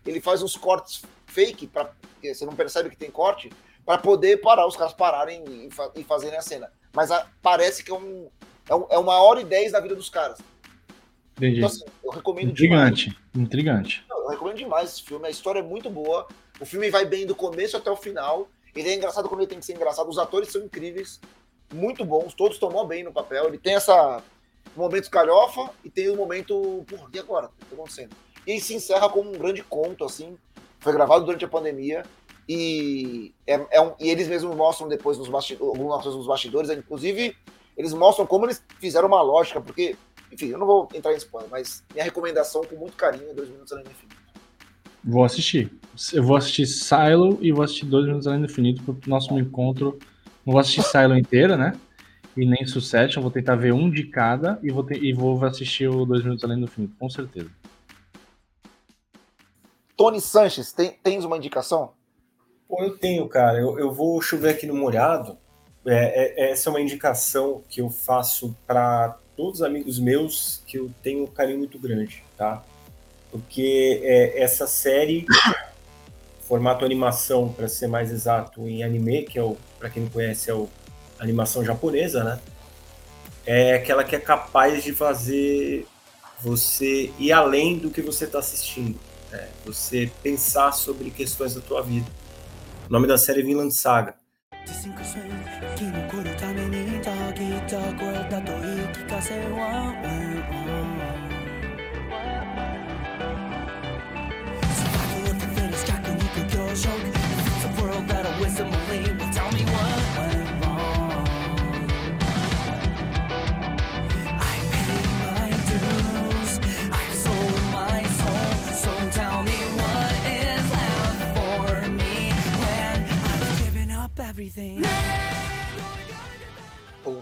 [0.07, 3.51] Ele faz uns cortes fake, pra, você não percebe que tem corte,
[3.85, 5.69] para poder parar, os caras pararem e,
[6.01, 6.71] e fazerem a cena.
[6.93, 8.29] Mas a, parece que é, um,
[8.69, 10.39] é, um, é, uma hora e dez da vida dos caras.
[11.37, 11.57] Entendi.
[11.57, 13.09] Então, assim, eu recomendo Intrigante.
[13.09, 13.23] demais.
[13.35, 14.05] Intrigante.
[14.11, 15.27] Eu recomendo demais esse filme.
[15.27, 16.29] A história é muito boa.
[16.61, 18.49] O filme vai bem do começo até o final.
[18.75, 20.09] Ele é engraçado quando ele tem que ser engraçado.
[20.09, 21.21] Os atores são incríveis,
[21.73, 22.35] muito bons.
[22.35, 23.47] Todos tomam bem no papel.
[23.47, 24.23] Ele tem essa
[24.77, 27.47] momento calhofa e tem o um momento, porra, e agora?
[27.47, 28.11] O que tá acontecendo?
[28.47, 30.37] E se encerra como um grande conto, assim.
[30.81, 32.03] Foi gravado durante a pandemia
[32.49, 37.37] e, é, é um, e eles mesmos mostram depois nos bastidores, algumas nos bastidores, inclusive
[37.77, 39.97] eles mostram como eles fizeram uma lógica, porque,
[40.31, 43.49] enfim, eu não vou entrar em spoiler, mas minha recomendação com muito carinho é Dois
[43.49, 44.17] Minutos Além do Infinito.
[45.05, 45.73] Vou assistir.
[46.13, 49.39] Eu vou assistir Silo e vou assistir Dois Minutos Além do Infinito para o nosso
[49.39, 49.99] encontro.
[50.45, 51.73] Não vou assistir Silo inteira, né?
[52.37, 53.23] E nem Succession.
[53.23, 56.45] Vou tentar ver um de cada e vou, ter, e vou assistir o Dois Minutos
[56.45, 57.51] Além do Fim, com certeza.
[59.97, 61.93] Tony Sanches, tem, tens uma indicação?
[62.69, 63.59] Pô, eu tenho, cara.
[63.59, 65.39] Eu, eu vou chover aqui no molhado.
[65.87, 70.79] é, é, essa é uma indicação que eu faço para todos os amigos meus que
[70.79, 72.63] eu tenho um carinho muito grande, tá?
[73.31, 75.25] Porque é, essa série,
[76.41, 80.51] formato animação, para ser mais exato, em anime, que é o, para quem não conhece,
[80.51, 80.69] é o
[81.23, 82.41] animação japonesa, né?
[83.47, 85.87] É aquela que é capaz de fazer
[86.41, 88.99] você ir além do que você está assistindo,
[89.31, 89.49] né?
[89.65, 92.11] você pensar sobre questões da tua vida.
[92.89, 94.15] O nome da série é Vinland Saga.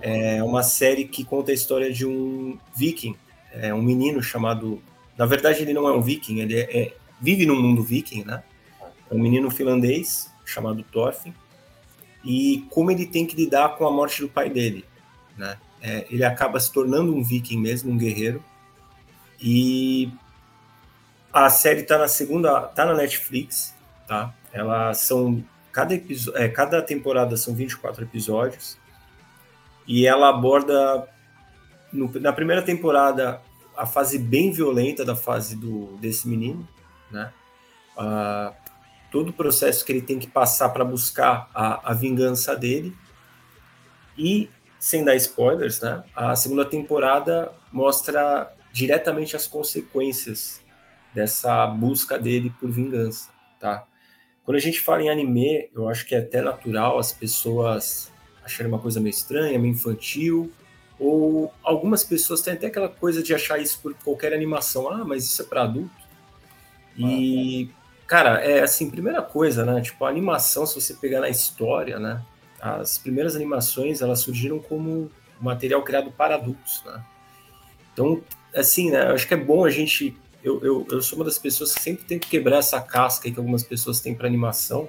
[0.02, 3.16] É uma série que conta a história de um viking,
[3.52, 4.82] é um menino chamado.
[5.16, 8.42] Na verdade, ele não é um viking, ele é, é, vive no mundo viking, né?
[9.08, 11.32] É um menino finlandês chamado Thorfinn.
[12.24, 14.84] E como ele tem que lidar com a morte do pai dele,
[15.36, 15.56] né?
[15.80, 18.42] É, ele acaba se tornando um viking mesmo, um guerreiro.
[19.40, 20.12] E
[21.32, 23.74] a série tá na segunda, tá na Netflix,
[24.06, 24.34] tá?
[24.52, 25.42] Elas são
[25.72, 25.94] Cada,
[26.34, 28.78] é, cada temporada são 24 episódios
[29.86, 31.08] e ela aborda
[31.92, 33.40] no, na primeira temporada
[33.76, 36.68] a fase bem violenta da fase do, desse menino,
[37.10, 37.32] né?
[37.96, 38.54] Uh,
[39.10, 42.96] todo o processo que ele tem que passar para buscar a, a vingança dele
[44.16, 44.48] e
[44.78, 46.02] sem dar spoilers, né?
[46.14, 50.62] A segunda temporada mostra diretamente as consequências
[51.14, 53.84] dessa busca dele por vingança, tá?
[54.44, 58.10] Quando a gente fala em anime, eu acho que é até natural as pessoas
[58.44, 60.50] acharem uma coisa meio estranha, meio infantil,
[60.98, 64.90] ou algumas pessoas têm até aquela coisa de achar isso por qualquer animação.
[64.90, 65.90] Ah, mas isso é para adulto.
[66.96, 67.70] E,
[68.06, 69.80] cara, é assim, primeira coisa, né?
[69.80, 72.22] Tipo, a animação, se você pegar na história, né?
[72.60, 75.10] As primeiras animações, elas surgiram como
[75.40, 77.02] material criado para adultos, né?
[77.92, 78.22] Então,
[78.54, 79.08] assim, né?
[79.08, 81.80] Eu acho que é bom a gente eu, eu, eu sou uma das pessoas que
[81.80, 84.88] sempre tem que quebrar essa casca que algumas pessoas têm para animação.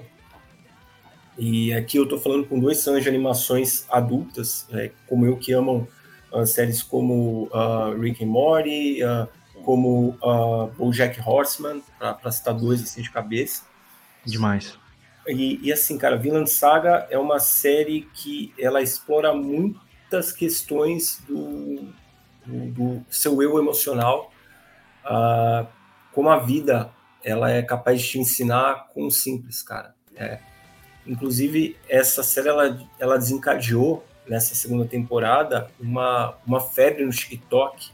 [1.38, 5.52] E aqui eu estou falando com dois fãs de animações adultas, é, como eu, que
[5.52, 5.86] amam
[6.32, 9.28] uh, séries como uh, Rick and Morty, uh,
[9.62, 13.64] como uh, BoJack Horseman, para citar dois assim de cabeça.
[14.24, 14.78] Demais.
[15.26, 21.92] E, e, assim, cara, Vinland Saga é uma série que ela explora muitas questões do,
[22.44, 24.31] do, do seu eu emocional
[25.04, 25.66] uh,
[26.12, 26.90] como a vida
[27.24, 29.94] ela é capaz de te ensinar com o simples, cara.
[30.16, 30.38] É.
[31.06, 37.90] Inclusive, essa série ela, ela desencadeou nessa segunda temporada uma, uma febre no TikTok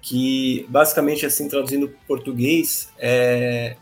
[0.00, 3.76] que basicamente assim traduzindo para português é,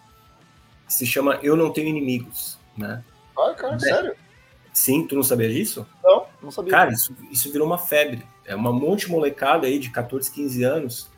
[0.89, 3.05] se chama Eu não tenho inimigos, né?
[3.39, 3.79] Ah, cara, é.
[3.79, 4.17] sério?
[4.73, 5.87] Sim, tu não sabia disso?
[6.03, 6.71] Não, não sabia.
[6.71, 8.23] Cara, isso, isso virou uma febre.
[8.45, 11.11] É uma monte de molecada aí de 14, 15 anos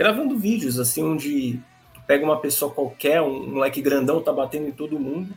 [0.00, 1.60] gravando vídeos, assim, onde
[2.06, 5.34] pega uma pessoa qualquer, um moleque grandão, tá batendo em todo mundo,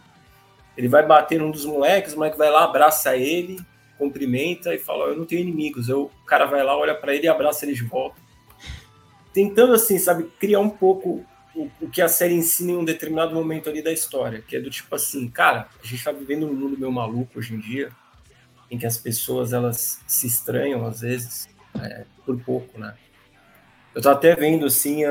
[0.77, 3.59] ele vai bater num dos moleques, o moleque vai lá, abraça ele,
[3.97, 5.89] cumprimenta e fala, eu não tenho inimigos.
[5.89, 8.15] Eu, o cara vai lá, olha para ele e abraça ele de volta.
[9.33, 13.35] Tentando, assim, sabe, criar um pouco o, o, que a série ensina em um determinado
[13.35, 16.55] momento ali da história, que é do tipo assim, cara, a gente tá vivendo num
[16.55, 17.91] mundo meio maluco hoje em dia,
[18.71, 21.49] em que as pessoas, elas se estranham, às vezes,
[21.81, 22.95] é, por pouco, né?
[23.95, 25.03] Eu tô até vendo assim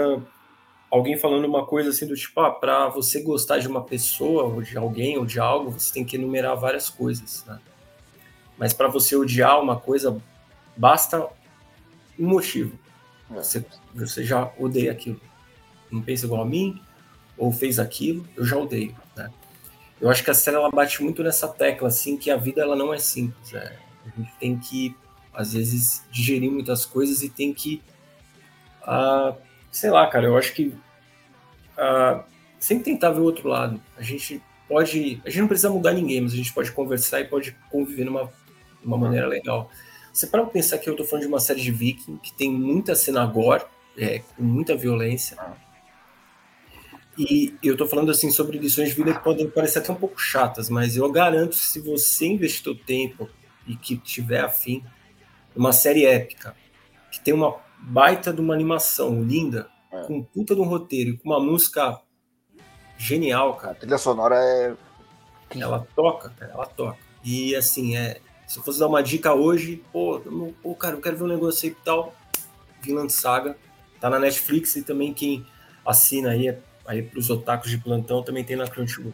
[0.93, 4.61] alguém falando uma coisa assim do tipo, ah, para você gostar de uma pessoa ou
[4.61, 7.59] de alguém ou de algo, você tem que enumerar várias coisas, né?
[8.59, 10.21] Mas para você odiar uma coisa,
[10.77, 11.27] basta
[12.19, 12.79] um motivo.
[13.31, 13.37] É.
[13.37, 13.65] Você,
[13.95, 15.19] você já odeia aquilo.
[15.91, 16.79] Não pensa igual a mim,
[17.39, 19.31] ou fez aquilo, eu já odeio, né?
[19.99, 22.77] Eu acho que a série ela bate muito nessa tecla, assim, que a vida ela
[22.77, 23.53] não é simples.
[23.53, 23.79] Né?
[24.05, 24.95] A gente tem que,
[25.33, 27.81] às vezes, digerir muitas coisas e tem que
[28.85, 29.35] ah,
[29.71, 30.75] sei lá, cara, eu acho que
[31.77, 32.25] ah,
[32.59, 33.81] sempre tentar ver o outro lado.
[33.97, 35.21] A gente pode.
[35.25, 38.31] A gente não precisa mudar ninguém, mas a gente pode conversar e pode conviver numa
[38.85, 39.71] uma maneira legal.
[40.13, 42.95] Você para pensar que eu tô falando de uma série de Viking que tem muita
[42.95, 43.65] cena gore,
[43.97, 45.37] é, com muita violência.
[47.17, 50.19] E eu tô falando assim sobre lições de vida que podem parecer até um pouco
[50.19, 53.29] chatas, mas eu garanto se você investir o tempo
[53.67, 54.83] e que tiver afim,
[55.55, 56.57] uma série épica,
[57.11, 60.03] que tem uma baita de uma animação linda, é.
[60.03, 62.01] com puta de um roteiro e com uma música
[62.97, 63.73] genial, cara.
[63.73, 64.75] A trilha sonora é.
[65.55, 66.99] Ela toca, cara, ela toca.
[67.25, 68.21] E assim, é.
[68.47, 70.21] Se eu fosse dar uma dica hoje, pô,
[70.63, 72.15] pô cara, eu quero ver um negócio aí e tal.
[72.81, 73.57] Vinland Saga.
[74.01, 75.47] Tá na Netflix e também quem
[75.87, 79.13] assina aí, aí pros otakus de plantão também tem na Crunchyroll.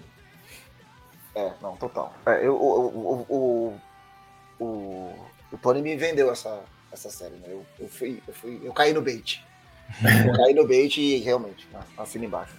[1.35, 2.12] É, não, total.
[2.25, 5.14] É, eu, o, o, o, o,
[5.53, 7.47] o Tony me vendeu essa, essa série, né?
[7.49, 9.45] Eu, eu, fui, eu, fui, eu caí no bait.
[10.26, 11.66] eu caí no bait e realmente,
[11.97, 12.57] assina embaixo.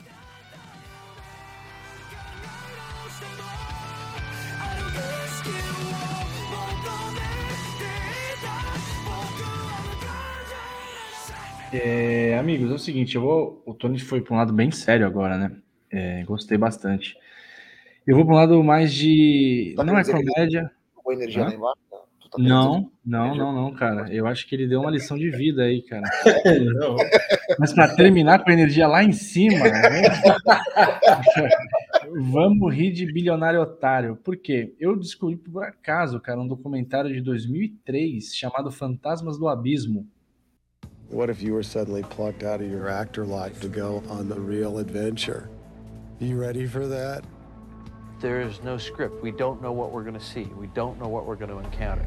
[11.71, 15.05] É, amigos, é o seguinte, eu vou, o Tony foi para um lado bem sério
[15.05, 15.55] agora, né?
[15.91, 17.15] É, gostei bastante.
[18.07, 19.73] Eu vou para um lado mais de.
[19.75, 20.71] Tá não é comédia.
[20.95, 21.88] Com energia lá embaixo?
[22.31, 24.13] Tá não, não, não, não, cara.
[24.13, 26.07] Eu acho que ele deu uma lição de vida aí, cara.
[27.59, 30.03] Mas para terminar com a energia lá em cima, né?
[32.31, 34.15] vamos rir de bilionário otário.
[34.15, 34.75] Por quê?
[34.79, 40.07] Eu descobri por acaso, cara, um documentário de 2003 chamado Fantasmas do Abismo.
[41.11, 44.39] What if you were suddenly plucked out of your actor life to go on the
[44.39, 45.49] real adventure?
[46.19, 47.23] You ready for that?
[48.19, 49.23] There is no script.
[49.23, 50.43] We don't know what we're going to see.
[50.59, 52.05] We don't know what we're going to encounter.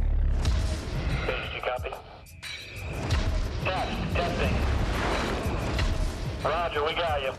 [6.44, 7.32] Roger, we got you.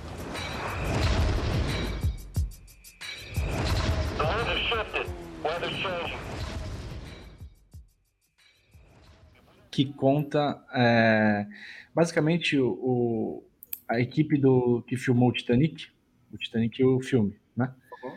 [4.18, 5.08] The winds have shifted.
[5.43, 6.18] Weather's changing.
[9.74, 11.47] que conta é,
[11.95, 13.43] basicamente o, o,
[13.89, 15.88] a equipe do que filmou o Titanic,
[16.32, 17.74] o Titanic é o filme, né?
[18.04, 18.12] Uhum.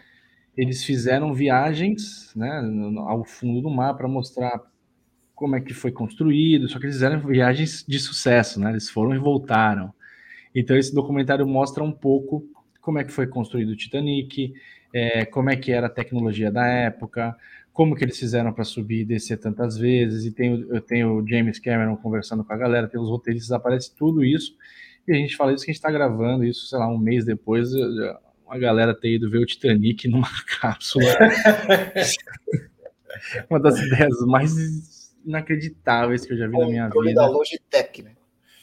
[0.55, 2.63] Eles fizeram viagens, né,
[2.99, 4.61] ao fundo do mar para mostrar
[5.35, 8.71] como é que foi construído, só que eles fizeram viagens de sucesso, né?
[8.71, 9.95] Eles foram e voltaram.
[10.59, 12.43] Então esse documentário mostra um pouco
[12.81, 14.55] como é que foi construído o Titanic,
[14.93, 17.37] é, como é que era a tecnologia da época,
[17.73, 21.29] como que eles fizeram para subir e descer tantas vezes, e tem, eu tenho o
[21.29, 24.57] James Cameron conversando com a galera, tem os roteiristas, aparece tudo isso,
[25.07, 27.25] e a gente fala isso que a gente está gravando isso, sei lá, um mês
[27.25, 27.71] depois,
[28.49, 30.31] a galera ter ido ver o Titanic numa
[30.61, 31.05] cápsula.
[33.51, 37.15] Uma das ideias mais inacreditáveis que eu já vi na minha vida.
[37.15, 38.13] da Logitech, né?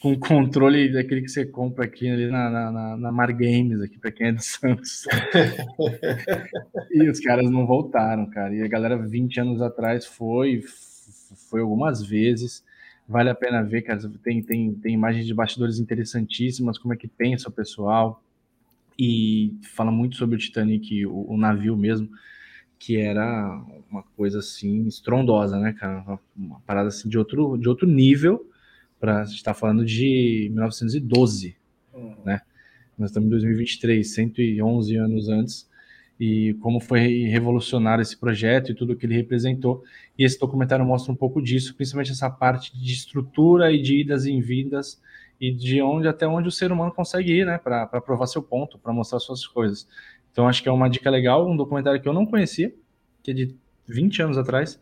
[0.04, 4.12] Com controle daquele que você compra aqui ali na, na, na Mar Games, aqui para
[4.12, 5.06] quem é de Santos.
[6.92, 8.54] e os caras não voltaram, cara.
[8.54, 10.62] E a galera 20 anos atrás foi,
[11.48, 12.62] foi algumas vezes.
[13.08, 13.98] Vale a pena ver, cara.
[14.22, 18.22] Tem, tem, tem imagens de bastidores interessantíssimas, como é que pensa o pessoal.
[18.98, 22.10] E fala muito sobre o Titanic, o, o navio mesmo,
[22.78, 23.58] que era
[23.90, 26.04] uma coisa assim estrondosa, né, cara?
[26.06, 28.50] Uma, uma parada assim de outro, de outro nível
[29.04, 31.54] para estar tá falando de 1912,
[31.92, 32.16] uhum.
[32.24, 32.40] né?
[32.96, 35.68] Nós estamos em 2023, 111 anos antes,
[36.18, 39.84] e como foi revolucionário esse projeto e tudo que ele representou.
[40.18, 44.24] E esse documentário mostra um pouco disso, principalmente essa parte de estrutura e de idas
[44.24, 45.02] e vindas
[45.38, 48.78] e de onde até onde o ser humano consegue ir, né, para provar seu ponto,
[48.78, 49.86] para mostrar suas coisas.
[50.32, 52.74] Então acho que é uma dica legal, um documentário que eu não conhecia,
[53.22, 53.54] que é de
[53.86, 54.80] 20 anos atrás,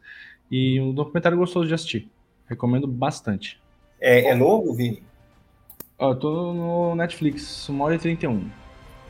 [0.49, 2.09] e um documentário gostoso de assistir.
[2.47, 3.62] Recomendo bastante.
[4.05, 5.01] É, é novo, Vini?
[5.97, 8.51] Ó, eu tô no Netflix, 1 hora e 31.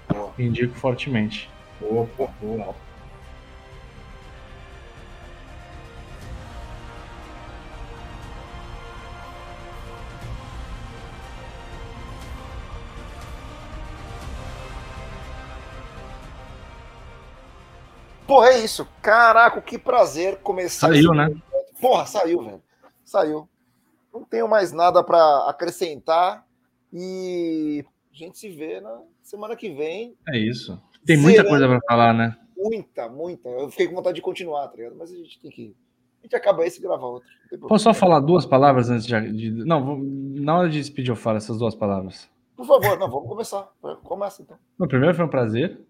[0.07, 0.35] Boa.
[0.39, 1.49] Indico fortemente.
[1.81, 2.75] Opa, boa.
[18.27, 18.87] Porra, é isso.
[19.01, 20.89] Caraca, que prazer começar.
[20.89, 21.35] Saiu, né?
[21.81, 22.63] Porra, saiu, velho.
[23.03, 23.49] Saiu
[24.13, 26.47] não tenho mais nada para acrescentar
[26.93, 30.15] e a gente se vê na semana que vem.
[30.29, 30.81] É isso.
[31.05, 32.37] Tem muita coisa para falar, né?
[32.57, 33.49] Muita, muita.
[33.49, 34.95] Eu fiquei com vontade de continuar, tá ligado?
[34.97, 35.75] Mas a gente tem que.
[36.21, 37.29] A gente acaba esse e grava outro.
[37.69, 39.51] Posso só falar duas palavras antes de.
[39.51, 39.99] Não, vou...
[39.99, 42.31] na hora de despedir, eu falo essas duas palavras.
[42.57, 43.69] Por favor, não, vamos começar.
[44.05, 44.57] Começa então.
[44.79, 45.81] No primeiro foi um prazer.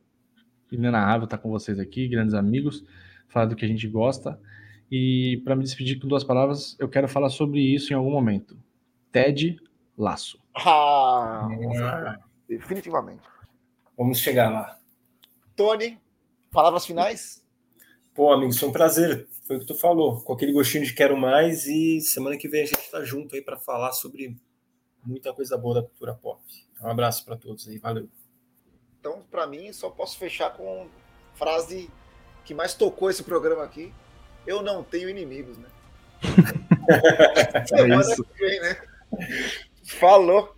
[0.70, 2.82] Inenarrável estar com vocês aqui, grandes amigos,
[3.28, 4.40] falar do que a gente gosta.
[4.94, 8.58] E para me despedir com duas palavras, eu quero falar sobre isso em algum momento.
[9.10, 9.58] Ted
[9.96, 10.38] Laço.
[10.54, 11.48] Ah,
[12.46, 13.22] definitivamente.
[13.96, 14.78] Vamos chegar lá.
[15.56, 15.98] Tony,
[16.50, 17.42] palavras finais?
[18.12, 19.26] Pô, amigo, foi um prazer.
[19.46, 20.20] Foi o que tu falou.
[20.20, 23.40] Com aquele gostinho de quero mais e semana que vem a gente tá junto aí
[23.40, 24.36] para falar sobre
[25.02, 26.38] muita coisa boa da cultura pop.
[26.82, 28.10] Um abraço para todos aí, valeu.
[29.00, 30.86] Então, para mim, só posso fechar com
[31.32, 31.88] frase
[32.44, 33.90] que mais tocou esse programa aqui,
[34.46, 35.68] eu não tenho inimigos, né?
[37.72, 38.26] é isso.
[38.38, 38.76] Vem, né?
[39.84, 40.56] Falou.